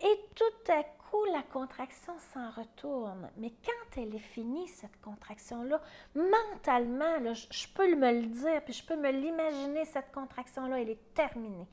et 0.00 0.20
tout 0.34 0.72
à 0.72 0.82
coup, 0.82 1.26
la 1.30 1.42
contraction 1.42 2.14
s'en 2.32 2.50
retourne. 2.52 3.30
Mais 3.36 3.52
quand 3.66 4.00
elle 4.00 4.14
est 4.14 4.18
finie, 4.18 4.66
cette 4.68 4.98
contraction-là, 5.02 5.78
mentalement, 6.14 7.34
je, 7.34 7.68
peux 7.74 7.94
me 7.94 8.12
le 8.12 8.26
dire, 8.28 8.62
puis 8.64 8.72
je 8.72 8.82
peux 8.82 8.96
me 8.96 9.10
l'imaginer, 9.10 9.84
cette 9.84 10.10
contraction-là, 10.10 10.80
elle 10.80 10.88
est 10.88 11.12
terminée. 11.12 11.68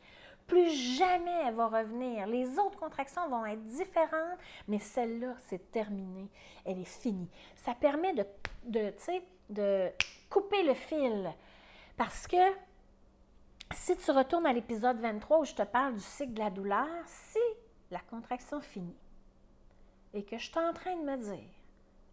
Plus 0.51 0.97
jamais 0.97 1.43
elle 1.45 1.55
va 1.55 1.67
revenir. 1.67 2.27
Les 2.27 2.59
autres 2.59 2.77
contractions 2.77 3.25
vont 3.29 3.45
être 3.45 3.63
différentes, 3.63 4.37
mais 4.67 4.79
celle-là, 4.79 5.33
c'est 5.47 5.71
terminé. 5.71 6.29
Elle 6.65 6.79
est 6.79 6.83
finie. 6.83 7.29
Ça 7.55 7.73
permet 7.73 8.13
de, 8.13 8.25
de, 8.65 8.93
de 9.49 9.89
couper 10.29 10.63
le 10.63 10.73
fil. 10.73 11.31
Parce 11.95 12.27
que 12.27 12.35
si 13.73 13.95
tu 13.95 14.11
retournes 14.11 14.45
à 14.45 14.51
l'épisode 14.51 14.99
23 14.99 15.39
où 15.39 15.45
je 15.45 15.55
te 15.55 15.63
parle 15.63 15.93
du 15.93 16.01
cycle 16.01 16.33
de 16.33 16.39
la 16.39 16.49
douleur, 16.49 16.85
si 17.05 17.39
la 17.89 18.01
contraction 18.01 18.59
finit, 18.59 18.99
et 20.13 20.25
que 20.25 20.37
je 20.37 20.49
suis 20.49 20.59
en 20.59 20.73
train 20.73 20.97
de 20.97 21.03
me 21.03 21.15
dire 21.15 21.49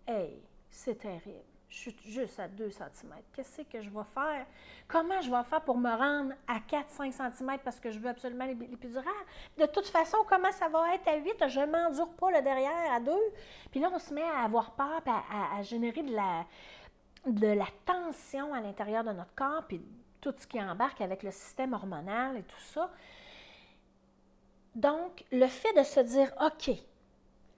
Hey, 0.06 0.40
c'est 0.70 0.98
terrible, 1.00 1.42
je 1.68 1.76
suis 1.76 1.96
juste 2.06 2.40
à 2.40 2.48
2 2.48 2.70
cm. 2.70 3.14
Qu'est-ce 3.34 3.62
que 3.62 3.82
je 3.82 3.90
vais 3.90 4.04
faire? 4.14 4.46
Comment 4.86 5.20
je 5.20 5.30
vais 5.30 5.44
faire 5.44 5.60
pour 5.60 5.76
me 5.76 5.90
rendre 5.90 6.32
à 6.46 6.60
4-5 6.60 7.12
cm 7.12 7.58
parce 7.62 7.78
que 7.78 7.90
je 7.90 7.98
veux 7.98 8.08
absolument 8.08 8.46
l'épidurale? 8.46 9.12
De 9.58 9.66
toute 9.66 9.86
façon, 9.86 10.16
comment 10.28 10.50
ça 10.52 10.68
va 10.68 10.94
être 10.94 11.06
à 11.08 11.16
8? 11.16 11.48
Je 11.48 11.60
ne 11.60 11.66
m'endure 11.66 12.08
pas 12.14 12.30
le 12.30 12.42
derrière 12.42 12.92
à 12.92 13.00
2. 13.00 13.12
Puis 13.70 13.80
là, 13.80 13.90
on 13.92 13.98
se 13.98 14.14
met 14.14 14.22
à 14.22 14.44
avoir 14.44 14.72
peur, 14.72 15.02
à, 15.06 15.58
à, 15.58 15.62
générer 15.62 16.02
de 16.02 16.14
la, 16.14 16.46
de 17.26 17.48
la 17.48 17.66
tension 17.84 18.54
à 18.54 18.60
l'intérieur 18.60 19.04
de 19.04 19.12
notre 19.12 19.34
corps, 19.34 19.64
puis 19.68 19.82
tout 20.22 20.34
ce 20.38 20.46
qui 20.46 20.60
embarque 20.60 21.02
avec 21.02 21.22
le 21.22 21.30
système 21.30 21.74
hormonal 21.74 22.38
et 22.38 22.42
tout 22.44 22.60
ça. 22.60 22.90
Donc, 24.74 25.24
le 25.32 25.46
fait 25.46 25.72
de 25.74 25.82
se 25.82 26.00
dire, 26.00 26.32
OK, 26.40 26.70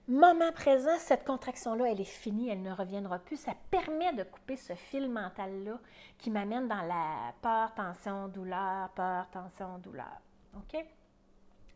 moment 0.07 0.51
présent, 0.51 0.97
cette 0.97 1.25
contraction-là, 1.25 1.91
elle 1.91 2.01
est 2.01 2.03
finie, 2.03 2.49
elle 2.49 2.61
ne 2.61 2.71
reviendra 2.71 3.19
plus. 3.19 3.37
Ça 3.37 3.53
permet 3.69 4.13
de 4.13 4.23
couper 4.23 4.57
ce 4.57 4.73
fil 4.73 5.09
mental-là 5.09 5.79
qui 6.17 6.31
m'amène 6.31 6.67
dans 6.67 6.81
la 6.81 7.33
peur, 7.41 7.73
tension, 7.73 8.27
douleur, 8.27 8.89
peur, 8.89 9.27
tension, 9.31 9.77
douleur. 9.79 10.19
OK? 10.57 10.83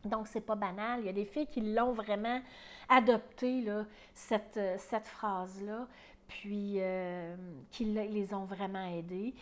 Donc, 0.04 0.28
c'est 0.28 0.40
pas 0.40 0.54
banal. 0.54 1.00
Il 1.00 1.06
y 1.06 1.08
a 1.08 1.12
des 1.12 1.24
filles 1.24 1.46
qui 1.46 1.60
l'ont 1.60 1.92
vraiment 1.92 2.40
adopté, 2.88 3.62
là, 3.62 3.84
cette, 4.14 4.60
cette 4.78 5.06
phrase-là, 5.06 5.86
puis 6.28 6.76
euh, 6.78 7.34
qui 7.70 7.84
les 7.84 8.34
ont 8.34 8.44
vraiment 8.44 8.86
aidées. 8.86 9.34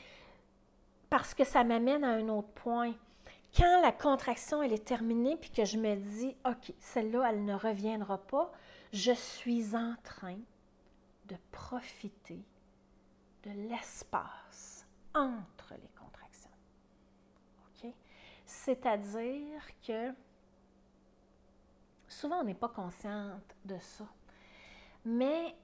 Parce 1.10 1.34
que 1.34 1.44
ça 1.44 1.64
m'amène 1.64 2.04
à 2.04 2.10
un 2.10 2.28
autre 2.28 2.48
point. 2.48 2.92
Quand 3.56 3.82
la 3.82 3.92
contraction, 3.92 4.62
elle 4.62 4.72
est 4.72 4.84
terminée, 4.84 5.36
puis 5.36 5.50
que 5.50 5.64
je 5.64 5.78
me 5.78 5.94
dis, 5.94 6.34
OK, 6.44 6.72
celle-là, 6.80 7.28
elle 7.30 7.44
ne 7.44 7.54
reviendra 7.54 8.18
pas, 8.18 8.50
je 8.94 9.10
suis 9.10 9.74
en 9.74 9.96
train 10.04 10.38
de 11.26 11.36
profiter 11.50 12.44
de 13.42 13.50
l'espace 13.68 14.86
entre 15.12 15.74
les 15.74 15.90
contractions. 15.98 16.50
C'est-à-dire 18.46 19.62
que 19.84 20.14
souvent 22.06 22.40
on 22.40 22.44
n'est 22.44 22.54
pas 22.54 22.68
consciente 22.68 23.56
de 23.64 23.76
ça. 23.80 24.06
Mais 25.04 25.56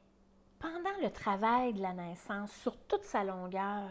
pendant 0.58 0.96
le 1.00 1.10
travail 1.10 1.72
de 1.72 1.82
la 1.82 1.92
naissance, 1.92 2.50
sur 2.50 2.76
toute 2.86 3.04
sa 3.04 3.22
longueur, 3.22 3.90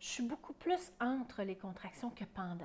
je 0.00 0.06
suis 0.06 0.22
beaucoup 0.22 0.54
plus 0.54 0.90
entre 1.00 1.42
les 1.42 1.56
contractions 1.56 2.10
que 2.10 2.24
pendant. 2.24 2.64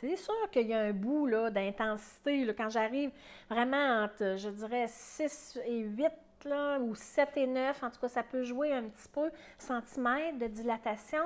C'est 0.00 0.16
sûr 0.16 0.50
qu'il 0.50 0.66
y 0.66 0.74
a 0.74 0.80
un 0.80 0.92
bout 0.92 1.30
d'intensité. 1.50 2.46
Quand 2.54 2.68
j'arrive 2.68 3.10
vraiment 3.48 4.04
entre, 4.04 4.36
je 4.36 4.50
dirais, 4.50 4.86
6 4.88 5.60
et 5.64 5.78
8 5.78 6.04
là, 6.44 6.78
ou 6.78 6.94
7 6.94 7.30
et 7.36 7.46
9, 7.46 7.82
en 7.82 7.90
tout 7.90 8.00
cas, 8.00 8.08
ça 8.08 8.22
peut 8.22 8.42
jouer 8.42 8.74
un 8.74 8.82
petit 8.82 9.08
peu, 9.08 9.30
centimètres 9.56 10.38
de 10.38 10.48
dilatation. 10.48 11.24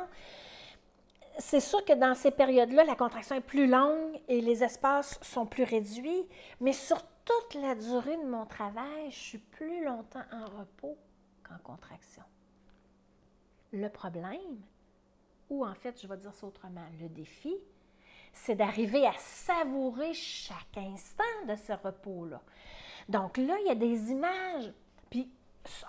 C'est 1.39 1.59
sûr 1.59 1.85
que 1.85 1.95
dans 1.95 2.15
ces 2.15 2.31
périodes-là, 2.31 2.85
la 2.85 2.95
contraction 2.95 3.35
est 3.35 3.41
plus 3.41 3.67
longue 3.67 4.21
et 4.29 4.41
les 4.41 4.63
espaces 4.63 5.19
sont 5.21 5.47
plus 5.47 5.65
réduits, 5.65 6.29
mais 6.61 6.73
sur 6.73 7.03
toute 7.25 7.61
la 7.61 7.75
durée 7.75 8.19
de 8.19 8.27
mon 8.27 8.47
travail, 8.47 9.11
je 9.11 9.19
suis 9.19 9.39
plus 9.39 9.85
longtemps 9.85 10.23
en 10.33 10.45
repos 10.45 10.97
en 11.51 11.59
contraction. 11.65 12.23
Le 13.73 13.89
problème, 13.89 14.61
ou 15.49 15.67
en 15.67 15.75
fait, 15.75 16.01
je 16.01 16.07
vais 16.07 16.17
dire 16.17 16.35
ça 16.35 16.47
autrement, 16.47 16.87
le 17.01 17.09
défi, 17.09 17.57
c'est 18.33 18.55
d'arriver 18.55 19.07
à 19.07 19.13
savourer 19.19 20.15
chaque 20.15 20.77
instant 20.77 21.47
de 21.49 21.57
ce 21.57 21.73
repos-là. 21.73 22.41
Donc 23.09 23.37
là, 23.37 23.57
il 23.61 23.67
y 23.67 23.71
a 23.71 23.75
des 23.75 24.11
images. 24.11 24.73
Puis 25.11 25.29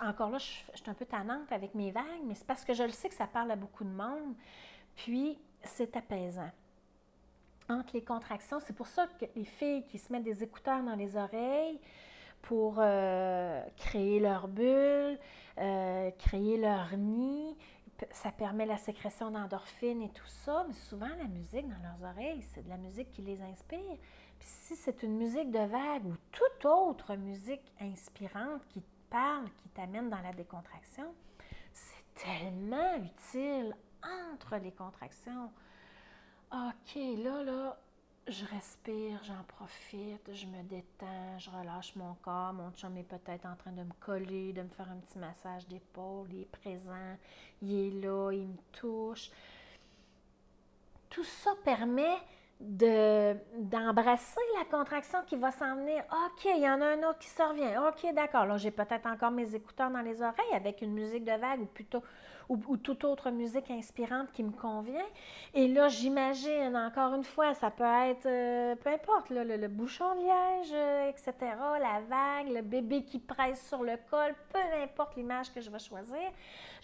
encore 0.00 0.30
là, 0.30 0.38
je, 0.38 0.44
suis 0.44 0.90
un 0.90 0.94
peu 0.94 1.06
tannante 1.06 1.50
avec 1.50 1.74
mes 1.74 1.90
vagues, 1.90 2.24
mais 2.24 2.34
c'est 2.34 2.46
parce 2.46 2.64
que 2.64 2.74
je 2.74 2.82
le 2.82 2.90
sais 2.90 3.08
que 3.08 3.14
ça 3.14 3.26
parle 3.26 3.50
à 3.50 3.56
beaucoup 3.56 3.84
de 3.84 3.90
monde. 3.90 4.34
Puis 4.96 5.38
c'est 5.62 5.96
apaisant. 5.96 6.50
Entre 7.68 7.94
les 7.94 8.02
contractions, 8.02 8.58
c'est 8.60 8.74
pour 8.74 8.88
ça 8.88 9.06
que 9.18 9.24
les 9.36 9.44
filles 9.44 9.84
qui 9.86 9.98
se 9.98 10.12
mettent 10.12 10.24
des 10.24 10.42
écouteurs 10.42 10.82
dans 10.82 10.96
les 10.96 11.16
oreilles 11.16 11.80
pour 12.42 12.76
euh, 12.78 13.62
créer 13.76 14.18
leur 14.18 14.48
bulle, 14.48 15.18
euh, 15.58 16.10
créer 16.18 16.58
leur 16.58 16.96
nid, 16.96 17.56
ça 18.10 18.32
permet 18.32 18.66
la 18.66 18.78
sécrétion 18.78 19.30
d'endorphines 19.30 20.02
et 20.02 20.10
tout 20.10 20.26
ça, 20.26 20.64
mais 20.66 20.74
souvent 20.74 21.08
la 21.08 21.28
musique 21.28 21.68
dans 21.68 21.82
leurs 21.82 22.10
oreilles, 22.10 22.42
c'est 22.42 22.64
de 22.64 22.68
la 22.68 22.76
musique 22.76 23.10
qui 23.10 23.22
les 23.22 23.40
inspire. 23.42 23.96
Puis 24.38 24.48
si 24.48 24.76
c'est 24.76 25.02
une 25.02 25.16
musique 25.16 25.50
de 25.50 25.60
vague 25.60 26.06
ou 26.06 26.16
toute 26.32 26.64
autre 26.64 27.14
musique 27.14 27.72
inspirante 27.80 28.66
qui 28.68 28.82
te 28.82 29.10
parle, 29.10 29.48
qui 29.56 29.68
t'amène 29.68 30.10
dans 30.10 30.20
la 30.20 30.32
décontraction, 30.32 31.14
c'est 31.72 32.04
tellement 32.14 32.96
utile 32.96 33.76
entre 34.02 34.56
les 34.56 34.72
contractions. 34.72 35.52
OK, 36.52 36.96
là, 36.96 37.42
là, 37.44 37.78
je 38.28 38.44
respire, 38.46 39.20
j'en 39.24 39.42
profite, 39.48 40.32
je 40.32 40.46
me 40.46 40.62
détends, 40.62 41.38
je 41.38 41.50
relâche 41.50 41.96
mon 41.96 42.14
corps. 42.22 42.52
Mon 42.52 42.70
chum 42.72 42.96
est 42.96 43.02
peut-être 43.02 43.46
en 43.46 43.56
train 43.56 43.72
de 43.72 43.82
me 43.82 43.92
coller, 44.00 44.52
de 44.52 44.62
me 44.62 44.68
faire 44.68 44.90
un 44.90 44.96
petit 44.96 45.18
massage 45.18 45.66
d'épaule. 45.66 46.28
Il 46.32 46.42
est 46.42 46.50
présent, 46.50 47.16
il 47.62 47.74
est 47.74 48.00
là, 48.00 48.30
il 48.32 48.46
me 48.46 48.56
touche. 48.72 49.30
Tout 51.10 51.24
ça 51.24 51.50
permet 51.64 52.16
d'embrasser 52.60 54.40
la 54.56 54.64
contraction 54.66 55.18
qui 55.26 55.34
va 55.34 55.50
s'en 55.50 55.74
venir. 55.76 56.04
OK, 56.12 56.44
il 56.44 56.62
y 56.62 56.68
en 56.68 56.80
a 56.80 56.86
un 56.86 57.02
autre 57.02 57.18
qui 57.18 57.28
se 57.28 57.42
revient. 57.42 57.76
OK, 57.88 58.14
d'accord. 58.14 58.46
Là, 58.46 58.56
j'ai 58.56 58.70
peut-être 58.70 59.06
encore 59.06 59.32
mes 59.32 59.52
écouteurs 59.54 59.90
dans 59.90 60.00
les 60.00 60.22
oreilles 60.22 60.54
avec 60.54 60.80
une 60.80 60.92
musique 60.92 61.24
de 61.24 61.32
vague 61.32 61.60
ou 61.60 61.66
plutôt 61.66 62.02
ou, 62.68 62.76
toute 62.76 63.04
autre 63.04 63.30
musique 63.30 63.70
inspirante 63.70 64.30
qui 64.32 64.42
me 64.42 64.52
convient. 64.52 65.04
Et 65.54 65.68
là, 65.68 65.88
j'imagine, 65.88 66.76
encore 66.76 67.14
une 67.14 67.24
fois, 67.24 67.54
ça 67.54 67.70
peut 67.70 67.84
être, 67.84 68.26
euh, 68.26 68.74
peu 68.76 68.90
importe, 68.90 69.30
le, 69.30 69.68
bouchon 69.68 70.14
de 70.14 70.20
liège, 70.20 70.72
euh, 70.72 71.10
etc., 71.10 71.32
la 71.80 72.00
vague, 72.08 72.52
le 72.52 72.62
bébé 72.62 73.04
qui 73.04 73.18
presse 73.18 73.66
sur 73.68 73.82
le 73.82 73.96
col, 74.10 74.34
peu 74.52 74.58
importe 74.82 75.16
l'image 75.16 75.52
que 75.52 75.60
je 75.60 75.70
vais 75.70 75.78
choisir, 75.78 76.30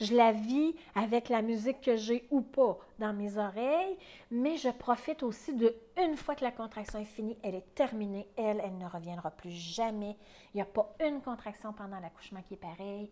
je 0.00 0.14
la 0.14 0.32
vis 0.32 0.74
avec 0.94 1.28
la 1.28 1.42
musique 1.42 1.80
que 1.80 1.96
j'ai 1.96 2.26
ou 2.30 2.40
pas 2.40 2.78
dans 2.98 3.12
mes 3.12 3.36
oreilles, 3.36 3.96
mais 4.30 4.56
je 4.56 4.68
profite 4.70 5.22
aussi 5.22 5.54
de, 5.54 5.74
une 5.96 6.16
fois 6.16 6.34
que 6.34 6.44
la 6.44 6.52
contraction 6.52 6.98
est 6.98 7.04
finie, 7.04 7.36
elle 7.42 7.54
est 7.54 7.74
terminée, 7.74 8.28
elle, 8.36 8.60
elle 8.64 8.76
ne 8.78 8.86
reviendra 8.86 9.30
plus 9.30 9.50
jamais. 9.50 10.16
Il 10.54 10.58
n'y 10.58 10.62
a 10.62 10.66
pas 10.66 10.94
une 11.04 11.20
contraction 11.20 11.72
pendant 11.72 12.00
l'accouchement 12.00 12.42
qui 12.42 12.54
est 12.54 12.58
pareille. 12.58 13.10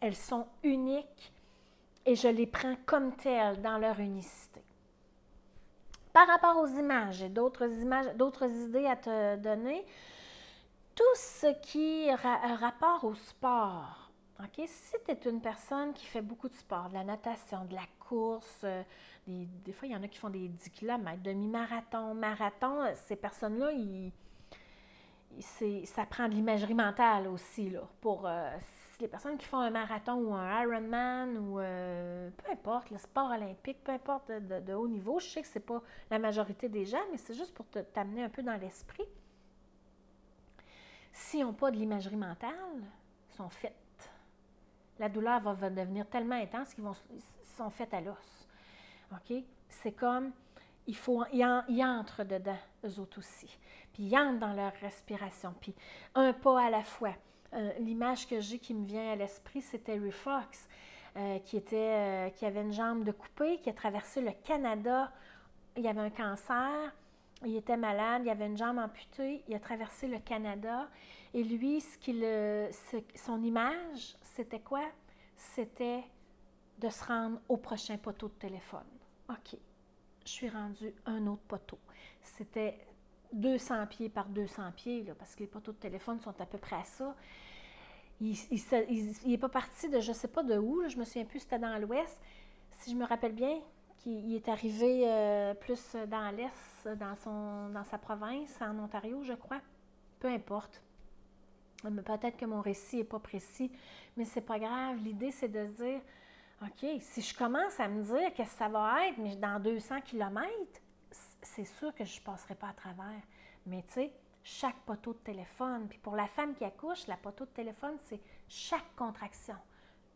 Elles 0.00 0.16
sont 0.16 0.46
uniques 0.62 1.32
et 2.06 2.14
je 2.14 2.28
les 2.28 2.46
prends 2.46 2.76
comme 2.86 3.14
telles 3.16 3.60
dans 3.60 3.78
leur 3.78 3.98
unicité. 3.98 4.62
Par 6.12 6.28
rapport 6.28 6.56
aux 6.56 6.68
images, 6.68 7.16
j'ai 7.16 7.28
d'autres 7.28 7.68
images, 7.68 8.14
d'autres 8.14 8.48
idées 8.48 8.86
à 8.86 8.96
te 8.96 9.36
donner. 9.36 9.84
Tout 10.94 11.04
ce 11.14 11.48
qui 11.60 12.08
a 12.08 12.16
rapport 12.56 13.04
au 13.04 13.14
sport. 13.14 14.10
OK? 14.40 14.64
Si 14.66 14.94
tu 15.04 15.10
es 15.10 15.30
une 15.30 15.42
personne 15.42 15.92
qui 15.92 16.06
fait 16.06 16.22
beaucoup 16.22 16.48
de 16.48 16.54
sport, 16.54 16.88
de 16.88 16.94
la 16.94 17.04
natation, 17.04 17.66
de 17.66 17.74
la 17.74 17.84
course, 17.98 18.60
euh, 18.64 18.82
des, 19.26 19.72
fois, 19.72 19.88
il 19.88 19.92
y 19.92 19.96
en 19.96 20.02
a 20.02 20.08
qui 20.08 20.18
font 20.18 20.30
des 20.30 20.48
10 20.48 20.70
km, 20.70 21.20
demi-marathon, 21.22 22.14
marathon, 22.14 22.94
ces 22.94 23.16
personnes-là, 23.16 23.72
ça 25.84 26.06
prend 26.06 26.28
de 26.28 26.34
l'imagerie 26.34 26.74
mentale 26.74 27.28
aussi 27.28 27.70
là, 27.70 27.82
pour 28.00 28.26
euh, 28.26 28.56
les 29.00 29.08
personnes 29.08 29.36
qui 29.36 29.46
font 29.46 29.58
un 29.58 29.70
marathon 29.70 30.14
ou 30.14 30.34
un 30.34 30.62
Ironman 30.62 31.36
ou 31.38 31.58
euh, 31.58 32.30
peu 32.36 32.50
importe, 32.50 32.90
le 32.90 32.98
sport 32.98 33.30
olympique, 33.30 33.82
peu 33.84 33.92
importe 33.92 34.30
de, 34.30 34.74
haut 34.74 34.88
niveau, 34.88 35.18
je 35.20 35.26
sais 35.26 35.42
que 35.42 35.48
ce 35.48 35.58
n'est 35.58 35.64
pas 35.64 35.82
la 36.10 36.18
majorité 36.18 36.68
des 36.68 36.84
gens, 36.84 37.02
mais 37.10 37.18
c'est 37.18 37.34
juste 37.34 37.54
pour 37.54 37.66
t'amener 37.92 38.22
un 38.22 38.28
peu 38.28 38.42
dans 38.42 38.56
l'esprit. 38.56 39.04
S'ils 41.12 41.42
n'ont 41.42 41.52
pas 41.52 41.70
de 41.70 41.76
l'imagerie 41.76 42.16
mentale, 42.16 42.52
ils 43.30 43.34
sont 43.34 43.48
faites. 43.48 43.74
La 44.98 45.08
douleur 45.08 45.40
va, 45.40 45.70
devenir 45.70 46.08
tellement 46.08 46.36
intense 46.36 46.74
qu'ils 46.74 46.84
sont 47.56 47.70
faits 47.70 47.92
à 47.92 48.00
l'os. 48.00 48.48
OK? 49.12 49.36
C'est 49.68 49.92
comme, 49.92 50.32
il 50.86 50.96
faut, 50.96 51.24
ils, 51.32 51.84
entrent 51.84 52.24
dedans, 52.24 52.58
eux 52.84 52.98
autres 52.98 53.18
aussi. 53.18 53.58
Puis 53.92 54.04
ils 54.04 54.16
entrent 54.16 54.38
dans 54.38 54.52
leur 54.52 54.72
respiration. 54.74 55.54
Puis 55.60 55.74
un 56.14 56.32
pas 56.32 56.66
à 56.66 56.70
la 56.70 56.82
fois. 56.82 57.14
Euh, 57.56 57.72
l'image 57.78 58.26
que 58.26 58.40
j'ai 58.40 58.58
qui 58.58 58.74
me 58.74 58.86
vient 58.86 59.12
à 59.12 59.16
l'esprit, 59.16 59.62
c'est 59.62 59.78
Terry 59.78 60.10
Fox, 60.10 60.68
euh, 61.16 61.38
euh, 61.38 62.30
qui 62.30 62.44
avait 62.44 62.60
une 62.60 62.72
jambe 62.72 63.02
de 63.04 63.12
coupée, 63.12 63.58
qui 63.58 63.70
a 63.70 63.72
traversé 63.72 64.20
le 64.20 64.32
Canada. 64.44 65.10
Il 65.76 65.86
avait 65.86 66.00
un 66.00 66.10
cancer, 66.10 66.94
il 67.44 67.56
était 67.56 67.78
malade, 67.78 68.22
il 68.24 68.30
avait 68.30 68.46
une 68.46 68.58
jambe 68.58 68.78
amputée, 68.78 69.42
il 69.48 69.54
a 69.54 69.60
traversé 69.60 70.06
le 70.06 70.18
Canada. 70.18 70.88
Et 71.32 71.42
lui, 71.42 71.82
son 73.14 73.42
image, 73.42 74.16
c'était 74.22 74.60
quoi? 74.60 74.84
C'était 75.36 76.04
de 76.78 76.90
se 76.90 77.04
rendre 77.04 77.40
au 77.48 77.56
prochain 77.56 77.96
poteau 77.96 78.28
de 78.28 78.34
téléphone. 78.34 78.86
OK, 79.30 79.58
je 80.24 80.30
suis 80.30 80.48
rendue 80.48 80.94
un 81.06 81.26
autre 81.26 81.42
poteau. 81.48 81.78
C'était 82.20 82.78
200 83.36 83.86
pieds 83.86 84.08
par 84.08 84.28
200 84.28 84.72
pieds, 84.74 85.04
là, 85.04 85.14
parce 85.14 85.34
que 85.34 85.40
les 85.40 85.46
poteaux 85.46 85.72
de 85.72 85.78
téléphone 85.78 86.20
sont 86.20 86.38
à 86.40 86.46
peu 86.46 86.58
près 86.58 86.76
à 86.76 86.84
ça. 86.84 87.14
Il 88.20 88.36
n'est 89.26 89.38
pas 89.38 89.48
parti 89.48 89.88
de 89.88 90.00
je 90.00 90.08
ne 90.08 90.14
sais 90.14 90.28
pas 90.28 90.42
de 90.42 90.56
où, 90.58 90.88
je 90.88 90.96
me 90.96 91.04
souviens 91.04 91.24
plus, 91.24 91.40
c'était 91.40 91.58
dans 91.58 91.78
l'ouest. 91.78 92.18
Si 92.80 92.90
je 92.90 92.96
me 92.96 93.04
rappelle 93.04 93.34
bien, 93.34 93.60
qu'il 93.98 94.34
est 94.34 94.48
arrivé 94.48 95.04
euh, 95.06 95.54
plus 95.54 95.96
dans 96.08 96.34
l'est, 96.34 96.88
dans, 96.96 97.70
dans 97.70 97.84
sa 97.84 97.98
province, 97.98 98.56
en 98.60 98.78
Ontario, 98.78 99.22
je 99.22 99.34
crois. 99.34 99.60
Peu 100.18 100.28
importe. 100.28 100.82
Peut-être 101.82 102.36
que 102.36 102.46
mon 102.46 102.62
récit 102.62 102.98
n'est 102.98 103.04
pas 103.04 103.18
précis, 103.18 103.70
mais 104.16 104.24
c'est 104.24 104.40
pas 104.40 104.58
grave. 104.58 104.96
L'idée, 105.02 105.30
c'est 105.30 105.48
de 105.48 105.66
dire, 105.66 106.00
OK, 106.62 106.88
si 107.00 107.20
je 107.20 107.36
commence 107.36 107.78
à 107.78 107.88
me 107.88 108.02
dire 108.02 108.34
que 108.34 108.44
ça 108.44 108.68
va 108.68 109.08
être, 109.08 109.18
mais 109.18 109.36
dans 109.36 109.60
200 109.60 110.00
kilomètres, 110.00 110.80
c'est 111.42 111.64
sûr 111.64 111.94
que 111.94 112.04
je 112.04 112.20
ne 112.20 112.24
passerai 112.24 112.54
pas 112.54 112.68
à 112.68 112.72
travers. 112.72 113.22
Mais 113.66 113.82
tu 113.88 113.94
sais, 113.94 114.12
chaque 114.42 114.76
poteau 114.86 115.12
de 115.12 115.18
téléphone, 115.18 115.88
puis 115.88 115.98
pour 115.98 116.14
la 116.14 116.28
femme 116.28 116.54
qui 116.54 116.64
accouche, 116.64 117.06
la 117.06 117.16
poteau 117.16 117.44
de 117.44 117.50
téléphone, 117.50 117.96
c'est 118.04 118.20
chaque 118.48 118.94
contraction. 118.94 119.56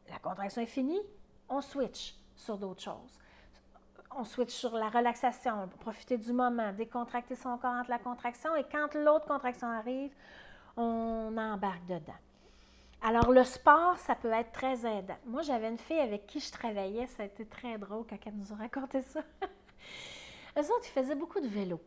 La 0.08 0.18
contraction 0.18 0.62
est 0.62 0.66
finie, 0.66 1.00
on 1.48 1.60
switch 1.60 2.14
sur 2.36 2.56
d'autres 2.56 2.82
choses. 2.82 3.18
On 4.12 4.24
switch 4.24 4.52
sur 4.52 4.76
la 4.76 4.88
relaxation, 4.88 5.68
profiter 5.80 6.18
du 6.18 6.32
moment, 6.32 6.72
décontracter 6.72 7.36
son 7.36 7.58
corps 7.58 7.74
entre 7.74 7.90
la 7.90 7.98
contraction, 7.98 8.54
et 8.56 8.64
quand 8.64 8.94
l'autre 8.94 9.26
contraction 9.26 9.68
arrive, 9.68 10.12
on 10.76 11.36
embarque 11.36 11.86
dedans. 11.86 12.12
Alors, 13.02 13.32
le 13.32 13.44
sport, 13.44 13.98
ça 13.98 14.14
peut 14.14 14.30
être 14.30 14.52
très 14.52 14.86
aidant. 14.86 15.16
Moi, 15.26 15.42
j'avais 15.42 15.68
une 15.68 15.78
fille 15.78 15.98
avec 15.98 16.26
qui 16.26 16.38
je 16.38 16.52
travaillais, 16.52 17.06
ça 17.06 17.22
a 17.22 17.26
été 17.26 17.46
très 17.46 17.78
drôle 17.78 18.04
quand 18.08 18.18
elle 18.26 18.36
nous 18.36 18.52
a 18.52 18.56
raconté 18.56 19.02
ça. 19.02 19.22
Eux 20.56 20.62
autres, 20.62 20.84
ils 20.84 21.02
faisaient 21.02 21.14
beaucoup 21.14 21.40
de 21.40 21.48
vélo 21.48 21.80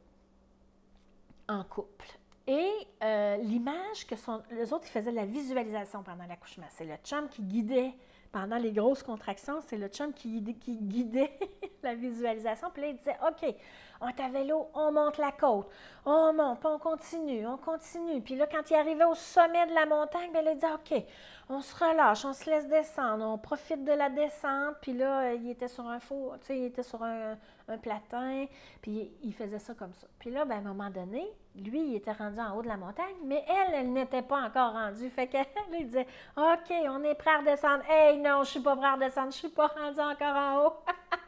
en 1.48 1.64
couple. 1.64 2.08
Et 2.48 2.72
euh, 3.04 3.38
l'image 3.38 4.06
que 4.08 4.16
sont. 4.16 4.42
Les 4.52 4.74
autres, 4.74 4.86
ils 4.88 4.92
faisaient 4.92 5.12
la 5.12 5.26
visualisation 5.26 6.04
pendant 6.04 6.26
l'accouchement. 6.26 6.66
C'est 6.70 6.86
le 6.86 6.96
chum 7.04 7.30
qui 7.30 7.42
guidait 7.42 7.94
pendant 8.34 8.58
les 8.58 8.72
grosses 8.72 9.04
contractions, 9.04 9.62
c'est 9.62 9.78
le 9.78 9.88
chum 9.88 10.12
qui, 10.12 10.44
qui 10.60 10.78
guidait 10.78 11.38
la 11.84 11.94
visualisation. 11.94 12.70
Puis 12.74 12.82
là, 12.82 12.88
il 12.90 12.98
disait 12.98 13.16
OK, 13.26 13.56
on 14.04 14.10
est 14.10 14.20
à 14.20 14.30
vélo, 14.30 14.70
on 14.74 14.92
monte 14.92 15.18
la 15.18 15.32
côte, 15.32 15.70
on 16.06 16.34
monte, 16.34 16.66
on 16.66 16.78
continue, 16.78 17.48
on 17.48 17.58
continue. 17.58 18.22
Puis 18.22 18.36
là, 18.36 18.48
quand 18.48 18.70
il 18.70 18.76
arrivait 18.76 19.06
au 19.06 19.16
sommet 19.16 19.66
de 19.68 19.74
la 19.74 19.86
montagne, 19.86 20.32
bien, 20.32 20.42
il 20.42 20.56
disait 20.56 20.74
OK, 20.74 21.04
on 21.50 21.62
se 21.62 21.74
relâche, 21.76 22.26
on 22.26 22.34
se 22.34 22.50
laisse 22.50 22.68
descendre, 22.68 23.26
on 23.26 23.38
profite 23.38 23.84
de 23.86 23.94
la 23.94 24.10
descente. 24.10 24.76
Puis 24.82 24.94
là, 24.94 25.34
il 25.34 25.50
était 25.50 25.70
sur 25.70 25.88
un 25.88 26.00
four, 26.00 26.38
tu 26.40 26.48
sais, 26.48 26.58
il 26.58 26.66
était 26.66 26.84
sur 26.84 27.02
un, 27.02 27.38
platin, 27.82 28.46
puis 28.82 29.10
il 29.24 29.34
faisait 29.34 29.58
ça 29.58 29.74
comme 29.74 29.94
ça. 29.94 30.06
Puis 30.20 30.30
là, 30.30 30.44
ben, 30.44 30.56
à 30.56 30.58
un 30.58 30.74
moment 30.74 30.90
donné, 30.90 31.26
lui, 31.56 31.92
il 31.92 31.96
était 31.96 32.12
rendu 32.12 32.40
en 32.40 32.58
haut 32.58 32.62
de 32.62 32.68
la 32.68 32.76
montagne, 32.76 33.16
mais 33.24 33.46
elle, 33.48 33.74
elle 33.74 33.94
n'était 33.94 34.22
pas 34.22 34.42
encore 34.42 34.74
rendue. 34.74 35.10
Fait 35.10 35.28
qu'elle, 35.28 35.46
il 35.80 35.86
disait 35.86 36.08
OK, 36.36 36.74
on 36.90 37.04
est 37.04 37.16
prêt 37.16 37.32
à 37.32 37.38
redescendre. 37.40 37.84
Hey, 37.90 38.20
non, 38.20 38.44
je 38.44 38.50
suis 38.50 38.60
pas 38.60 38.76
prêt 38.76 38.88
à 38.88 38.94
redescendre, 38.96 39.32
je 39.32 39.38
suis 39.38 39.48
pas 39.48 39.68
rendu 39.68 40.00
encore 40.02 40.36
en 40.36 40.66
haut. 40.66 40.74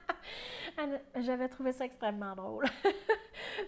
J'avais 1.22 1.48
trouvé 1.50 1.72
ça 1.72 1.86
extrêmement 1.86 2.36
drôle. 2.36 2.66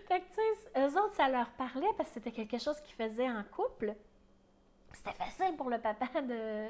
fait 0.07 0.19
que, 0.19 0.25
tu 0.25 0.35
sais, 0.35 0.81
eux 0.81 0.99
autres, 0.99 1.13
ça 1.13 1.29
leur 1.29 1.49
parlait 1.51 1.87
parce 1.97 2.09
que 2.09 2.15
c'était 2.15 2.31
quelque 2.31 2.59
chose 2.59 2.79
qu'ils 2.81 2.95
faisaient 2.95 3.29
en 3.29 3.43
couple. 3.43 3.95
C'était 4.93 5.13
facile 5.13 5.55
pour 5.55 5.69
le 5.69 5.79
papa 5.79 6.07
de, 6.21 6.67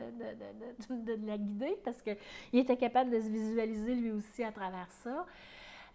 de, 0.89 1.25
la 1.25 1.37
guider 1.37 1.77
parce 1.83 2.01
qu'il 2.01 2.17
était 2.53 2.75
capable 2.75 3.11
de 3.11 3.21
se 3.21 3.29
visualiser 3.29 3.95
lui 3.95 4.11
aussi 4.11 4.43
à 4.43 4.51
travers 4.51 4.91
ça. 4.91 5.25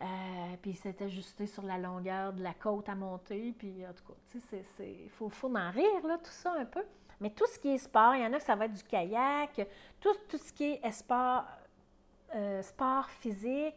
Euh, 0.00 0.06
puis 0.60 0.72
il 0.72 0.76
s'est 0.76 1.00
ajusté 1.02 1.46
sur 1.46 1.62
la 1.62 1.78
longueur 1.78 2.32
de 2.32 2.42
la 2.42 2.54
côte 2.54 2.88
à 2.88 2.94
monter. 2.94 3.54
Puis 3.58 3.84
en 3.86 3.92
tout 3.92 4.04
cas, 4.04 4.38
il 4.80 5.10
faut, 5.10 5.28
faut 5.28 5.54
en 5.54 5.70
rire, 5.70 6.06
là, 6.06 6.18
tout 6.18 6.30
ça 6.30 6.52
un 6.58 6.64
peu. 6.64 6.82
Mais 7.20 7.30
tout 7.30 7.46
ce 7.46 7.58
qui 7.58 7.68
est 7.68 7.78
sport, 7.78 8.16
il 8.16 8.22
y 8.22 8.26
en 8.26 8.32
a 8.32 8.38
que 8.38 8.42
ça 8.42 8.56
va 8.56 8.64
être 8.64 8.72
du 8.72 8.82
kayak, 8.82 9.68
tout, 10.00 10.14
tout 10.28 10.38
ce 10.38 10.52
qui 10.52 10.80
est 10.82 10.90
sport, 10.90 11.44
euh, 12.34 12.62
sport 12.62 13.08
physique, 13.10 13.76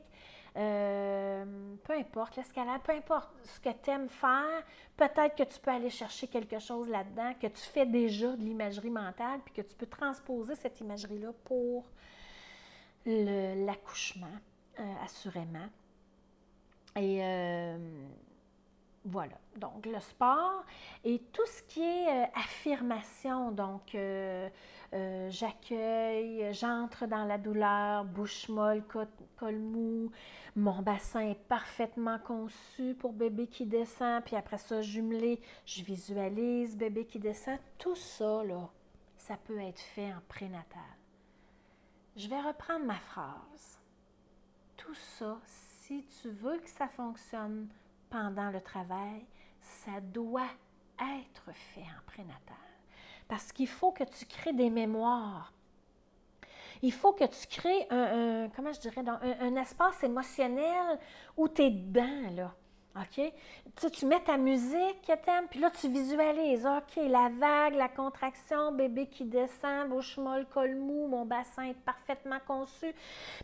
euh, 0.57 1.75
peu 1.83 1.93
importe, 1.93 2.37
l'escalade, 2.37 2.81
peu 2.81 2.93
importe 2.93 3.29
ce 3.43 3.59
que 3.59 3.69
tu 3.83 3.89
aimes 3.89 4.09
faire, 4.09 4.63
peut-être 4.95 5.35
que 5.35 5.43
tu 5.43 5.59
peux 5.59 5.71
aller 5.71 5.89
chercher 5.89 6.27
quelque 6.27 6.59
chose 6.59 6.87
là-dedans, 6.89 7.33
que 7.41 7.47
tu 7.47 7.61
fais 7.61 7.85
déjà 7.85 8.35
de 8.35 8.41
l'imagerie 8.41 8.89
mentale, 8.89 9.41
puis 9.43 9.53
que 9.53 9.61
tu 9.61 9.75
peux 9.75 9.85
transposer 9.85 10.55
cette 10.55 10.79
imagerie-là 10.79 11.31
pour 11.43 11.85
l'accouchement, 13.05 14.27
assurément. 15.03 15.67
Et 16.95 17.19
euh, 17.21 17.77
voilà. 19.05 19.35
Donc, 19.57 19.85
le 19.85 19.99
sport 19.99 20.65
et 21.03 21.19
tout 21.31 21.45
ce 21.45 21.61
qui 21.63 21.81
est 21.81 22.23
euh, 22.23 22.25
affirmation. 22.33 23.51
Donc, 23.51 23.93
euh, 23.93 24.49
j'accueille, 25.29 26.51
j'entre 26.53 27.05
dans 27.05 27.23
la 27.23 27.37
douleur, 27.37 28.03
bouche 28.03 28.49
molle, 28.49 28.83
col, 29.37 29.55
mou. 29.55 30.11
Mon 30.55 30.81
bassin 30.81 31.29
est 31.29 31.39
parfaitement 31.47 32.17
conçu 32.17 32.95
pour 32.95 33.13
bébé 33.13 33.45
qui 33.47 33.65
descend. 33.65 34.23
Puis 34.23 34.35
après 34.35 34.57
ça, 34.57 34.81
jumelé, 34.81 35.39
je 35.65 35.83
visualise 35.83 36.75
bébé 36.75 37.05
qui 37.05 37.19
descend. 37.19 37.59
Tout 37.77 37.95
ça, 37.95 38.43
là, 38.43 38.69
ça 39.17 39.37
peut 39.37 39.59
être 39.59 39.79
fait 39.79 40.11
en 40.11 40.21
prénatal. 40.27 40.81
Je 42.15 42.27
vais 42.27 42.41
reprendre 42.41 42.85
ma 42.85 42.95
phrase. 42.95 43.79
Tout 44.77 44.95
ça, 44.95 45.37
si 45.45 46.05
tu 46.21 46.29
veux 46.29 46.57
que 46.57 46.69
ça 46.69 46.87
fonctionne 46.87 47.67
pendant 48.15 48.49
le 48.49 48.62
travail, 48.62 49.25
ça 49.60 49.99
doit 49.99 50.47
être 51.19 51.51
fait 51.51 51.82
en 51.82 52.06
prénatal. 52.06 52.56
Parce 53.28 53.51
qu'il 53.51 53.67
faut 53.67 53.91
que 53.91 54.06
tu 54.06 54.25
crées 54.25 54.54
des 54.54 54.69
mémoires. 54.69 55.51
Il 56.82 56.93
faut 56.93 57.12
que 57.12 57.25
tu 57.25 57.47
crées 57.47 57.88
un, 57.89 58.47
comment 58.56 58.71
je 58.71 58.80
dirais, 58.80 59.04
un, 59.06 59.19
un 59.41 59.56
espace 59.58 60.01
émotionnel 60.04 60.97
où 61.36 61.49
tu 61.49 61.63
es 61.63 61.71
dedans, 61.71 62.32
là. 62.32 62.56
OK? 62.95 63.34
Tu, 63.75 63.91
tu 63.91 64.05
mets 64.05 64.23
ta 64.23 64.38
musique 64.38 65.01
que 65.05 65.13
tu 65.13 65.47
puis 65.49 65.60
là, 65.60 65.69
tu 65.69 65.89
visualises. 65.89 66.65
OK, 66.65 66.95
la 66.95 67.29
vague, 67.29 67.75
la 67.75 67.89
contraction, 67.89 68.71
bébé 68.71 69.08
qui 69.08 69.25
descend, 69.25 69.89
bouche 69.89 70.17
molle, 70.17 70.45
col 70.53 70.75
mou, 70.75 71.08
mon 71.08 71.25
bassin 71.25 71.63
est 71.63 71.79
parfaitement 71.81 72.39
conçu. 72.47 72.93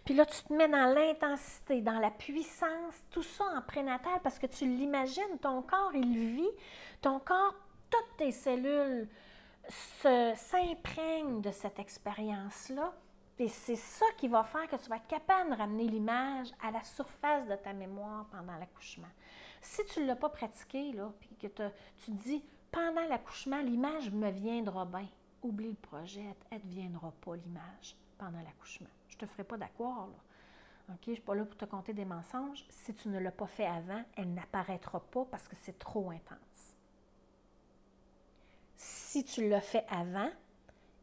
Puis 0.05 0.13
là, 0.13 0.25
tu 0.25 0.41
te 0.43 0.53
mets 0.53 0.69
dans 0.69 0.93
l'intensité, 0.93 1.81
dans 1.81 1.99
la 1.99 2.11
puissance, 2.11 2.95
tout 3.09 3.23
ça 3.23 3.43
en 3.57 3.61
prénatal 3.61 4.19
parce 4.23 4.39
que 4.39 4.47
tu 4.47 4.65
l'imagines. 4.65 5.37
Ton 5.41 5.61
corps, 5.61 5.91
il 5.95 6.35
vit. 6.35 6.51
Ton 7.01 7.19
corps, 7.19 7.55
toutes 7.89 8.17
tes 8.17 8.31
cellules 8.31 9.09
s'imprègnent 9.67 11.41
de 11.41 11.51
cette 11.51 11.79
expérience-là. 11.79 12.93
Et 13.41 13.47
c'est 13.47 13.75
ça 13.75 14.05
qui 14.17 14.27
va 14.27 14.43
faire 14.43 14.67
que 14.67 14.75
tu 14.75 14.87
vas 14.87 14.97
être 14.97 15.07
capable 15.07 15.49
de 15.49 15.55
ramener 15.55 15.85
l'image 15.85 16.49
à 16.61 16.69
la 16.69 16.83
surface 16.83 17.47
de 17.47 17.55
ta 17.55 17.73
mémoire 17.73 18.27
pendant 18.31 18.55
l'accouchement. 18.59 19.07
Si 19.61 19.85
tu 19.85 20.01
ne 20.01 20.07
l'as 20.07 20.15
pas 20.15 20.29
pratiqué, 20.29 20.91
là, 20.91 21.11
puis 21.19 21.35
que 21.35 21.47
tu 21.47 22.11
te 22.11 22.23
dis, 22.23 22.43
pendant 22.71 23.05
l'accouchement, 23.07 23.61
l'image 23.61 24.11
me 24.11 24.29
viendra 24.31 24.85
bien, 24.85 25.07
oublie 25.43 25.69
le 25.69 25.75
projet, 25.75 26.35
elle 26.49 26.61
ne 26.65 26.71
viendra 26.71 27.11
pas, 27.21 27.35
l'image, 27.35 27.95
pendant 28.17 28.41
l'accouchement. 28.41 28.89
Je 29.07 29.15
ne 29.15 29.19
te 29.19 29.25
ferai 29.27 29.43
pas 29.43 29.57
d'accord, 29.57 30.07
là. 30.07 30.93
OK? 30.93 30.99
Je 31.05 31.09
ne 31.11 31.15
suis 31.15 31.23
pas 31.23 31.35
là 31.35 31.45
pour 31.45 31.57
te 31.57 31.65
compter 31.65 31.93
des 31.93 32.05
mensonges. 32.05 32.65
Si 32.69 32.93
tu 32.93 33.07
ne 33.09 33.19
l'as 33.19 33.31
pas 33.31 33.47
fait 33.47 33.65
avant, 33.65 34.03
elle 34.15 34.33
n'apparaîtra 34.33 34.99
pas 34.99 35.25
parce 35.25 35.47
que 35.47 35.55
c'est 35.61 35.77
trop 35.77 36.09
intense. 36.09 36.75
Si 38.75 39.23
tu 39.23 39.47
l'as 39.47 39.61
fait 39.61 39.85
avant, 39.89 40.29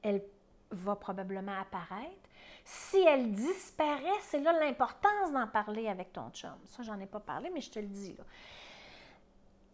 elle 0.02 0.22
va 0.70 0.96
probablement 0.96 1.58
apparaître. 1.58 2.27
Si 2.70 2.98
elle 2.98 3.32
disparaît, 3.32 4.20
c'est 4.20 4.40
là 4.40 4.52
l'importance 4.52 5.32
d'en 5.32 5.46
parler 5.46 5.88
avec 5.88 6.12
ton 6.12 6.28
chum. 6.32 6.52
Ça, 6.66 6.82
j'en 6.82 7.00
ai 7.00 7.06
pas 7.06 7.18
parlé, 7.18 7.48
mais 7.48 7.62
je 7.62 7.70
te 7.70 7.78
le 7.78 7.86
dis. 7.86 8.14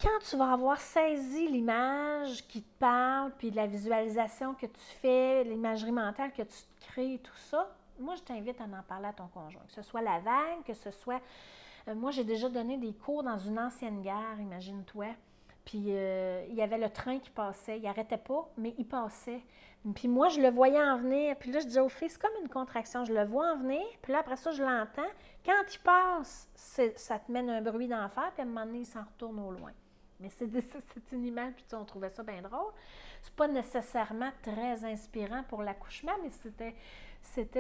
Quand 0.01 0.21
tu 0.29 0.37
vas 0.37 0.53
avoir 0.53 0.81
saisi 0.81 1.49
l'image 1.49 2.47
qui 2.47 2.63
te 2.63 2.79
parle, 2.79 3.33
puis 3.37 3.51
la 3.51 3.67
visualisation 3.67 4.55
que 4.55 4.67
tu 4.67 4.81
fais, 5.03 5.43
l'imagerie 5.43 5.91
mentale 5.91 6.31
que 6.31 6.43
tu 6.43 6.57
crées, 6.87 7.21
tout 7.21 7.37
ça, 7.51 7.69
moi, 7.99 8.15
je 8.15 8.23
t'invite 8.23 8.61
à 8.61 8.65
en 8.65 8.83
parler 8.87 9.09
à 9.09 9.13
ton 9.13 9.27
conjoint. 9.27 9.63
Que 9.67 9.73
ce 9.73 9.83
soit 9.83 10.03
la 10.03 10.21
vague, 10.21 10.63
que 10.65 10.75
ce 10.75 10.93
soit... 10.93 11.21
Euh, 11.89 11.97
moi, 11.97 12.13
j'ai 12.13 12.25
déjà 12.25 12.49
donné 12.49 12.79
des 12.79 12.93
cours 12.93 13.25
dans 13.25 13.39
une 13.39 13.59
ancienne 13.59 14.03
gare, 14.03 14.41
imagine-toi. 14.41 15.07
Puis 15.65 15.85
euh, 15.89 16.45
il 16.51 16.55
y 16.55 16.63
avait 16.63 16.79
le 16.79 16.91
train 16.91 17.19
qui 17.19 17.31
passait. 17.31 17.79
Il 17.79 17.85
n'arrêtait 17.85 18.19
pas, 18.19 18.49
mais 18.57 18.75
il 18.79 18.87
passait. 18.87 19.41
Puis 19.95 20.09
moi, 20.09 20.29
je 20.29 20.41
le 20.41 20.51
voyais 20.51 20.83
en 20.83 20.99
venir. 20.99 21.37
Puis 21.37 21.53
là, 21.53 21.61
je 21.61 21.67
disais 21.67 21.81
au 21.81 21.89
fils, 21.89 22.13
c'est 22.13 22.23
comme 22.23 22.43
une 22.43 22.49
contraction. 22.49 23.05
Je 23.05 23.13
le 23.13 23.25
vois 23.25 23.53
en 23.53 23.59
venir. 23.59 23.83
Puis 24.03 24.13
là, 24.13 24.21
après 24.21 24.37
ça, 24.37 24.51
je 24.51 24.63
l'entends. 24.63 25.03
Quand 25.45 25.63
il 25.73 25.79
passe, 25.81 26.49
ça 26.55 27.19
te 27.19 27.31
mène 27.31 27.51
un 27.51 27.61
bruit 27.61 27.89
d'enfer. 27.89 28.31
Puis 28.35 28.41
à 28.41 28.45
un 28.45 28.49
moment 28.49 28.67
donné, 28.67 28.81
il 28.81 28.87
s'en 28.87 29.03
retourne 29.03 29.39
au 29.41 29.53
loin. 29.53 29.73
Mais 30.21 30.31
c'est 30.31 30.49
une 31.13 31.27
image. 31.27 31.55
Puis 31.55 31.65
on 31.73 31.85
trouvait 31.85 32.11
ça 32.11 32.23
bien 32.23 32.43
drôle. 32.43 32.73
C'est 33.23 33.35
pas 33.35 33.49
nécessairement 33.49 34.31
très 34.43 34.85
inspirant 34.85 35.43
pour 35.45 35.63
l'accouchement, 35.63 36.13
mais 36.23 36.31
c'était... 36.31 36.75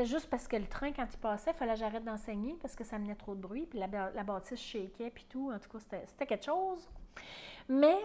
Juste 0.04 0.28
parce 0.28 0.46
que 0.46 0.56
le 0.56 0.66
train, 0.66 0.92
quand 0.92 1.06
il 1.10 1.18
passait, 1.18 1.52
il 1.52 1.56
fallait 1.56 1.72
que 1.72 1.78
j'arrête 1.78 2.04
d'enseigner 2.04 2.54
parce 2.60 2.76
que 2.76 2.84
ça 2.84 2.98
menait 2.98 3.14
trop 3.14 3.34
de 3.34 3.40
bruit, 3.40 3.64
puis 3.64 3.78
la, 3.78 3.86
la 4.10 4.22
bâtisse 4.22 4.60
shakeait, 4.60 5.08
puis 5.08 5.24
tout. 5.26 5.50
En 5.50 5.58
tout 5.58 5.70
cas, 5.70 5.78
c'était 6.06 6.26
quelque 6.26 6.44
chose. 6.44 6.86
Mais 7.68 7.96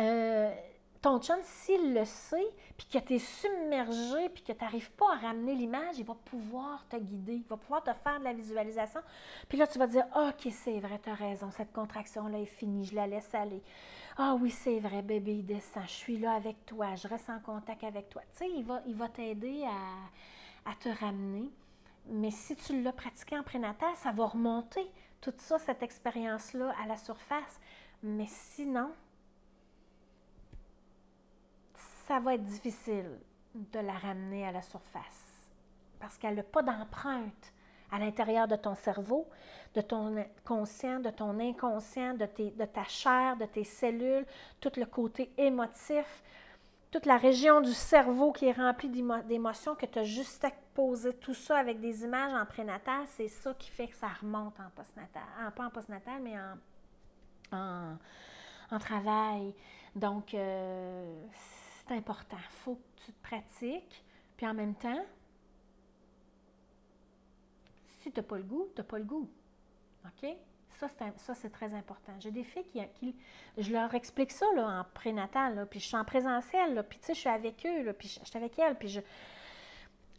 euh, 0.00 0.54
ton 1.00 1.20
chum, 1.20 1.38
s'il 1.42 1.94
le 1.94 2.04
sait, 2.04 2.48
puis 2.76 2.86
que 2.86 2.98
tu 2.98 3.14
es 3.14 3.18
submergé, 3.18 4.28
puis 4.30 4.42
que 4.42 4.52
tu 4.52 4.64
n'arrives 4.64 4.90
pas 4.92 5.14
à 5.14 5.16
ramener 5.28 5.54
l'image, 5.54 5.98
il 5.98 6.04
va 6.04 6.14
pouvoir 6.14 6.86
te 6.88 6.96
guider, 6.96 7.34
il 7.34 7.44
va 7.44 7.56
pouvoir 7.56 7.82
te 7.82 7.92
faire 7.92 8.18
de 8.18 8.24
la 8.24 8.32
visualisation. 8.32 9.00
Puis 9.48 9.58
là, 9.58 9.66
tu 9.66 9.78
vas 9.78 9.86
dire, 9.86 10.06
OK, 10.16 10.50
c'est 10.50 10.80
vrai, 10.80 11.00
tu 11.02 11.10
as 11.10 11.14
raison, 11.14 11.50
cette 11.50 11.72
contraction-là 11.72 12.38
est 12.38 12.46
finie, 12.46 12.84
je 12.84 12.94
la 12.94 13.06
laisse 13.06 13.32
aller. 13.34 13.62
Ah 14.16 14.36
oui, 14.40 14.50
c'est 14.50 14.80
vrai, 14.80 15.02
bébé, 15.02 15.36
il 15.36 15.46
descend, 15.46 15.84
je 15.84 15.92
suis 15.92 16.18
là 16.18 16.32
avec 16.32 16.66
toi, 16.66 16.96
je 16.96 17.06
reste 17.06 17.30
en 17.30 17.38
contact 17.38 17.84
avec 17.84 18.08
toi. 18.08 18.22
Tu 18.32 18.38
sais, 18.38 18.50
il 18.50 18.64
va, 18.64 18.82
il 18.86 18.96
va 18.96 19.08
t'aider 19.08 19.64
à, 20.66 20.74
te 20.80 20.88
ramener. 20.88 21.48
Mais 22.10 22.30
si 22.30 22.56
tu 22.56 22.82
l'as 22.82 22.92
pratiqué 22.92 23.38
en 23.38 23.42
prénatal, 23.42 23.94
ça 23.96 24.12
va 24.12 24.26
remonter 24.26 24.90
tout 25.20 25.32
ça, 25.38 25.58
cette 25.58 25.82
expérience-là 25.82 26.74
à 26.82 26.86
la 26.86 26.96
surface. 26.96 27.60
Mais 28.02 28.26
sinon, 28.26 28.90
ça 32.06 32.20
va 32.20 32.34
être 32.34 32.44
difficile 32.44 33.18
de 33.54 33.80
la 33.80 33.94
ramener 33.94 34.46
à 34.46 34.52
la 34.52 34.62
surface 34.62 35.28
parce 35.98 36.16
qu'elle 36.16 36.36
n'a 36.36 36.42
pas 36.42 36.62
d'empreinte 36.62 37.52
à 37.90 37.98
l'intérieur 37.98 38.46
de 38.46 38.56
ton 38.56 38.74
cerveau, 38.74 39.26
de 39.74 39.80
ton 39.80 40.24
conscient, 40.44 41.00
de 41.00 41.10
ton 41.10 41.38
inconscient, 41.40 42.14
de, 42.14 42.28
de 42.36 42.64
ta 42.64 42.84
chair, 42.84 43.36
de 43.36 43.46
tes 43.46 43.64
cellules, 43.64 44.26
tout 44.60 44.72
le 44.76 44.84
côté 44.84 45.30
émotif, 45.38 46.22
toute 46.90 47.06
la 47.06 47.16
région 47.16 47.60
du 47.60 47.72
cerveau 47.72 48.32
qui 48.32 48.46
est 48.46 48.52
remplie 48.52 48.88
d'émotions, 48.88 49.74
que 49.74 49.86
tu 49.86 49.98
as 49.98 50.04
juste 50.04 50.46
poser 50.74 51.12
tout 51.14 51.34
ça 51.34 51.58
avec 51.58 51.80
des 51.80 52.04
images 52.04 52.32
en 52.32 52.46
prénatal, 52.46 53.02
c'est 53.08 53.28
ça 53.28 53.52
qui 53.54 53.70
fait 53.70 53.88
que 53.88 53.96
ça 53.96 54.08
remonte 54.08 54.58
en 54.60 54.70
postnatal. 54.74 55.22
Pas 55.54 55.64
en 55.64 55.70
postnatal, 55.70 56.22
mais 56.22 56.38
en, 56.38 56.54
en, 57.52 58.78
travail. 58.78 59.54
Donc, 59.94 60.34
euh, 60.34 61.24
c'est 61.32 61.94
important. 61.94 62.36
Il 62.38 62.56
faut 62.64 62.74
que 62.74 63.02
tu 63.04 63.12
te 63.12 63.22
pratiques. 63.22 64.04
Puis 64.36 64.46
en 64.46 64.54
même 64.54 64.74
temps, 64.74 65.04
si 68.00 68.12
tu 68.12 68.20
n'as 68.20 68.26
pas 68.26 68.36
le 68.36 68.44
goût, 68.44 68.68
tu 68.74 68.80
n'as 68.80 68.84
pas 68.86 68.98
le 68.98 69.04
goût. 69.04 69.28
OK? 70.04 70.28
Ça, 70.78 71.34
c'est 71.34 71.50
très 71.50 71.74
important. 71.74 72.12
J'ai 72.20 72.30
des 72.30 72.44
filles 72.44 72.88
qui, 72.94 73.16
Je 73.56 73.72
leur 73.72 73.92
explique 73.94 74.30
ça 74.30 74.46
là, 74.54 74.80
en 74.80 74.84
prénatal, 74.94 75.66
puis 75.68 75.80
je 75.80 75.86
suis 75.86 75.96
en 75.96 76.04
présentiel, 76.04 76.84
puis 76.88 77.00
tu 77.00 77.06
sais, 77.06 77.14
je 77.14 77.20
suis 77.20 77.28
avec 77.28 77.66
eux, 77.66 77.92
puis 77.98 78.06
je, 78.06 78.24
suis 78.24 78.36
avec 78.36 78.56
elles, 78.60 78.76
puis 78.76 78.88
je, 78.88 79.00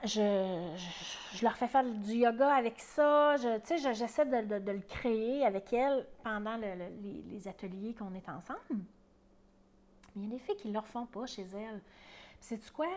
je, 0.04 1.44
leur 1.44 1.56
fais 1.58 1.68
faire 1.68 1.84
du 1.84 2.14
yoga 2.14 2.54
avec 2.54 2.80
ça. 2.80 3.36
Je, 3.38 3.94
j'essaie 3.94 4.26
de, 4.26 4.72
le 4.72 4.80
créer 4.82 5.46
avec 5.46 5.74
elles 5.74 6.08
pendant 6.24 6.58
les, 6.58 7.48
ateliers 7.48 7.94
qu'on 7.94 8.14
est 8.14 8.30
ensemble. 8.30 8.60
Mais 10.16 10.24
il 10.24 10.24
y 10.24 10.28
a 10.28 10.38
des 10.38 10.40
filles 10.40 10.56
qui 10.56 10.68
ne 10.70 10.74
le 10.74 10.80
refont 10.80 11.06
pas 11.06 11.26
chez 11.26 11.46
elles. 11.54 11.82
C'est 12.40 12.58
tu 12.58 12.72
quoi? 12.72 12.88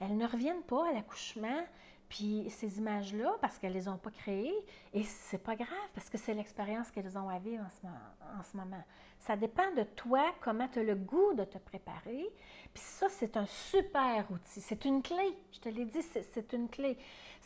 Elles 0.00 0.16
ne 0.16 0.26
reviennent 0.26 0.62
pas 0.62 0.88
à 0.88 0.92
l'accouchement, 0.92 1.64
Puis 2.08 2.48
ces 2.50 2.78
images-là, 2.78 3.36
parce 3.40 3.58
qu'elles 3.58 3.72
ne 3.72 3.78
les 3.78 3.88
ont 3.88 3.98
pas 3.98 4.10
créées, 4.10 4.54
et 4.94 5.02
c'est 5.04 5.42
pas 5.42 5.56
grave, 5.56 5.88
parce 5.94 6.08
que 6.08 6.16
c'est 6.16 6.34
l'expérience 6.34 6.90
qu'elles 6.90 7.18
ont 7.18 7.28
à 7.28 7.38
vivre 7.38 7.64
en 7.64 8.42
ce, 8.42 8.56
moment. 8.56 8.82
Ça 9.18 9.36
dépend 9.36 9.70
de 9.72 9.82
toi, 9.82 10.32
comment 10.40 10.68
tu 10.68 10.78
as 10.78 10.84
le 10.84 10.94
goût 10.94 11.34
de 11.34 11.44
te 11.44 11.58
préparer. 11.58 12.26
Puis 12.72 12.82
ça, 12.82 13.08
c'est 13.08 13.36
un 13.36 13.46
super 13.46 14.30
outil. 14.30 14.60
C'est 14.60 14.84
une 14.84 15.02
clé. 15.02 15.36
Je 15.52 15.60
te 15.60 15.68
l'ai 15.68 15.84
dit, 15.84 16.02
c'est 16.02 16.52
une 16.52 16.68
clé. 16.68 16.96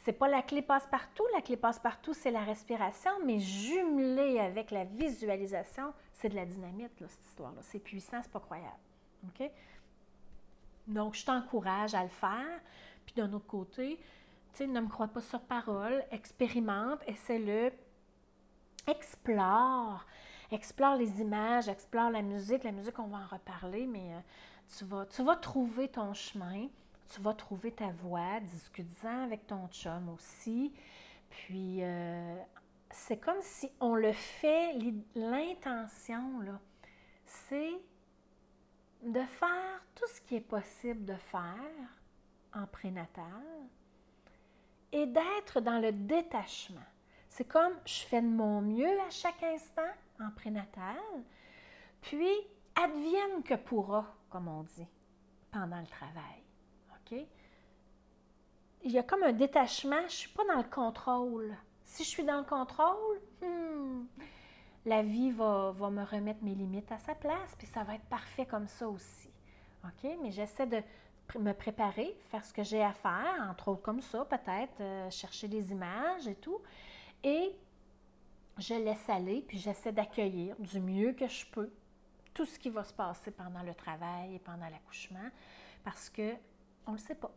C'est 0.05 0.13
pas 0.13 0.29
la 0.29 0.43
clé 0.43 0.63
passe-partout. 0.63 1.25
La 1.35 1.41
clé 1.41 1.57
passe-partout, 1.57 2.13
c'est 2.13 2.31
la 2.31 2.43
respiration, 2.43 3.13
mais 3.25 3.39
jumelée 3.39 4.39
avec 4.39 4.71
la 4.71 4.85
visualisation, 4.85 5.93
c'est 6.13 6.29
de 6.29 6.37
la 6.37 6.45
dynamite, 6.45 6.93
cette 6.99 7.27
histoire-là. 7.27 7.61
C'est 7.63 7.79
puissant, 7.79 8.21
c'est 8.23 8.33
pas 8.33 8.41
croyable. 8.41 8.79
OK? 9.25 9.51
Donc, 10.89 11.15
je 11.15 11.25
t'encourage 11.25 11.95
à 11.95 12.03
le 12.03 12.09
faire. 12.09 12.61
Puis 13.07 13.15
d'un 13.15 13.33
autre 13.33 13.47
côté, 13.47 13.99
tu 14.55 14.67
ne 14.67 14.81
me 14.81 14.89
crois 14.89 15.09
pas 15.09 15.21
sur 15.21 15.41
parole, 15.41 16.05
expérimente, 16.11 17.01
essaie-le, 17.07 17.73
explore, 18.87 20.05
explore 20.55 20.97
les 20.97 21.21
images, 21.21 21.69
explore 21.69 22.11
la 22.11 22.23
musique. 22.23 22.65
La 22.65 22.73
musique, 22.73 22.99
on 22.99 23.07
va 23.07 23.19
en 23.19 23.27
reparler, 23.27 23.87
mais 23.87 24.15
euh, 24.15 24.21
tu, 24.77 24.85
vas, 24.85 25.07
tu 25.07 25.23
vas 25.23 25.37
trouver 25.37 25.89
ton 25.89 26.15
chemin, 26.15 26.69
tu 27.13 27.21
vas 27.21 27.35
trouver 27.35 27.73
ta 27.73 27.91
voix, 27.91 28.41
discute-en 28.41 29.25
avec 29.25 29.47
ton 29.47 29.69
chum 29.69 30.09
aussi. 30.11 30.73
Puis, 31.31 31.79
euh, 31.83 32.37
c'est 32.91 33.17
comme 33.17 33.41
si 33.41 33.71
on 33.81 33.95
le 33.95 34.13
fait, 34.13 34.77
l'intention, 35.15 36.41
là, 36.41 36.61
c'est 37.25 37.81
de 39.03 39.21
faire 39.21 39.85
tout 39.95 40.07
ce 40.15 40.21
qui 40.21 40.37
est 40.37 40.41
possible 40.41 41.05
de 41.05 41.15
faire 41.15 41.57
en 42.55 42.67
prénatal 42.67 43.25
et 44.93 45.07
d'être 45.07 45.61
dans 45.61 45.81
le 45.81 45.93
détachement. 45.93 46.81
C'est 47.29 47.47
comme 47.47 47.73
je 47.87 48.03
fais 48.03 48.21
de 48.21 48.27
mon 48.27 48.61
mieux 48.61 49.01
à 49.01 49.11
chaque 49.11 49.43
instant 49.43 49.91
prénatal, 50.31 50.97
puis 52.01 52.31
advienne 52.75 53.43
que 53.45 53.55
pourra, 53.55 54.07
comme 54.31 54.49
on 54.49 54.63
dit, 54.63 54.87
pendant 55.51 55.81
le 55.81 55.87
travail. 55.87 56.43
OK? 56.91 57.19
Il 58.85 58.91
y 58.91 58.99
a 58.99 59.03
comme 59.03 59.23
un 59.23 59.33
détachement, 59.33 60.01
je 60.01 60.05
ne 60.05 60.09
suis 60.09 60.31
pas 60.31 60.45
dans 60.47 60.59
le 60.59 60.69
contrôle. 60.69 61.57
Si 61.85 62.05
je 62.05 62.09
suis 62.09 62.25
dans 62.25 62.39
le 62.39 62.45
contrôle, 62.45 63.21
hmm, 63.43 64.05
la 64.87 65.03
vie 65.03 65.31
va, 65.31 65.73
va, 65.73 65.91
me 65.91 66.05
remettre 66.05 66.43
mes 66.43 66.55
limites 66.55 66.91
à 66.91 66.99
sa 66.99 67.15
place, 67.15 67.55
puis 67.57 67.67
ça 67.67 67.85
va 67.85 67.95
être 67.95 68.05
parfait 68.05 68.47
comme 68.47 68.67
ça 68.67 68.89
aussi. 68.89 69.31
OK? 69.85 70.11
Mais 70.23 70.31
j'essaie 70.31 70.67
de 70.67 70.83
me 71.39 71.53
préparer, 71.53 72.17
faire 72.31 72.45
ce 72.45 72.53
que 72.53 72.63
j'ai 72.63 72.83
à 72.83 72.93
faire, 72.93 73.47
entre 73.49 73.69
autres 73.69 73.83
comme 73.83 74.01
ça, 74.01 74.25
peut-être, 74.25 74.81
euh, 74.81 75.11
chercher 75.11 75.49
des 75.49 75.73
images 75.73 76.27
et 76.27 76.35
tout. 76.35 76.61
Et 77.25 77.55
je 78.59 78.75
laisse 78.75 79.09
aller, 79.09 79.45
puis 79.47 79.59
j'essaie 79.59 79.93
d'accueillir 79.93 80.57
du 80.59 80.81
mieux 80.81 81.13
que 81.13 81.27
je 81.27 81.47
peux 81.47 81.71
tout 82.35 82.47
ce 82.47 82.59
qui 82.59 82.71
va 82.71 82.85
se 82.85 82.93
passer 82.93 83.31
pendant 83.31 83.63
le 83.63 83.75
travail 83.75 84.35
et 84.35 84.39
pendant 84.39 84.69
l'accouchement, 84.69 85.29
parce 85.85 86.09
que 86.09 86.35
on 86.87 86.93
ne 86.93 86.97
le 86.97 87.03
sait 87.03 87.15
pas. 87.15 87.33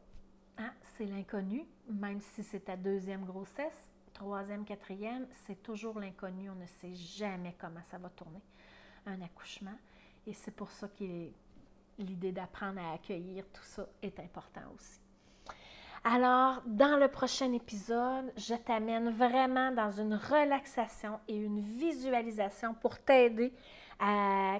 Hein? 0.57 0.71
C'est 0.97 1.05
l'inconnu, 1.05 1.65
même 1.89 2.21
si 2.21 2.43
c'est 2.43 2.61
ta 2.61 2.77
deuxième 2.77 3.25
grossesse, 3.25 3.89
troisième, 4.13 4.65
quatrième, 4.65 5.27
c'est 5.45 5.61
toujours 5.61 5.99
l'inconnu. 5.99 6.49
On 6.49 6.55
ne 6.55 6.65
sait 6.65 6.93
jamais 6.93 7.55
comment 7.59 7.83
ça 7.83 7.97
va 7.97 8.09
tourner, 8.09 8.41
un 9.05 9.21
accouchement. 9.21 9.77
Et 10.25 10.33
c'est 10.33 10.55
pour 10.55 10.71
ça 10.71 10.87
que 10.87 11.03
l'idée 11.99 12.31
d'apprendre 12.31 12.79
à 12.79 12.93
accueillir 12.93 13.45
tout 13.53 13.63
ça 13.63 13.87
est 14.01 14.19
important 14.19 14.61
aussi. 14.73 15.04
Alors, 16.07 16.61
dans 16.67 16.99
le 16.99 17.07
prochain 17.07 17.51
épisode, 17.51 18.31
je 18.37 18.53
t'amène 18.53 19.09
vraiment 19.09 19.71
dans 19.71 19.89
une 19.89 20.13
relaxation 20.13 21.19
et 21.27 21.35
une 21.35 21.61
visualisation 21.61 22.75
pour 22.75 22.99
t'aider 22.99 23.51
à, 23.99 24.59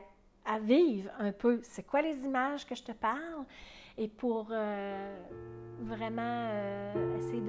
vivre 0.63 1.11
un 1.19 1.31
peu 1.31 1.59
c'est 1.61 1.83
quoi 1.83 2.01
les 2.01 2.17
images 2.25 2.65
que 2.65 2.73
je 2.73 2.83
te 2.83 2.93
parle? 2.93 3.45
Et 3.97 4.07
pour 4.07 4.47
euh, 4.51 5.17
vraiment 5.81 6.49
euh, 6.51 7.17
essayer 7.17 7.41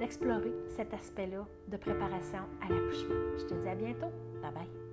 d'explorer 0.00 0.52
cet 0.76 0.92
aspect-là 0.92 1.46
de 1.68 1.76
préparation 1.76 2.40
à 2.60 2.68
l'accouchement. 2.68 3.14
Je 3.38 3.44
te 3.44 3.54
dis 3.54 3.68
à 3.68 3.74
bientôt. 3.76 4.10
Bye 4.42 4.52
bye. 4.52 4.85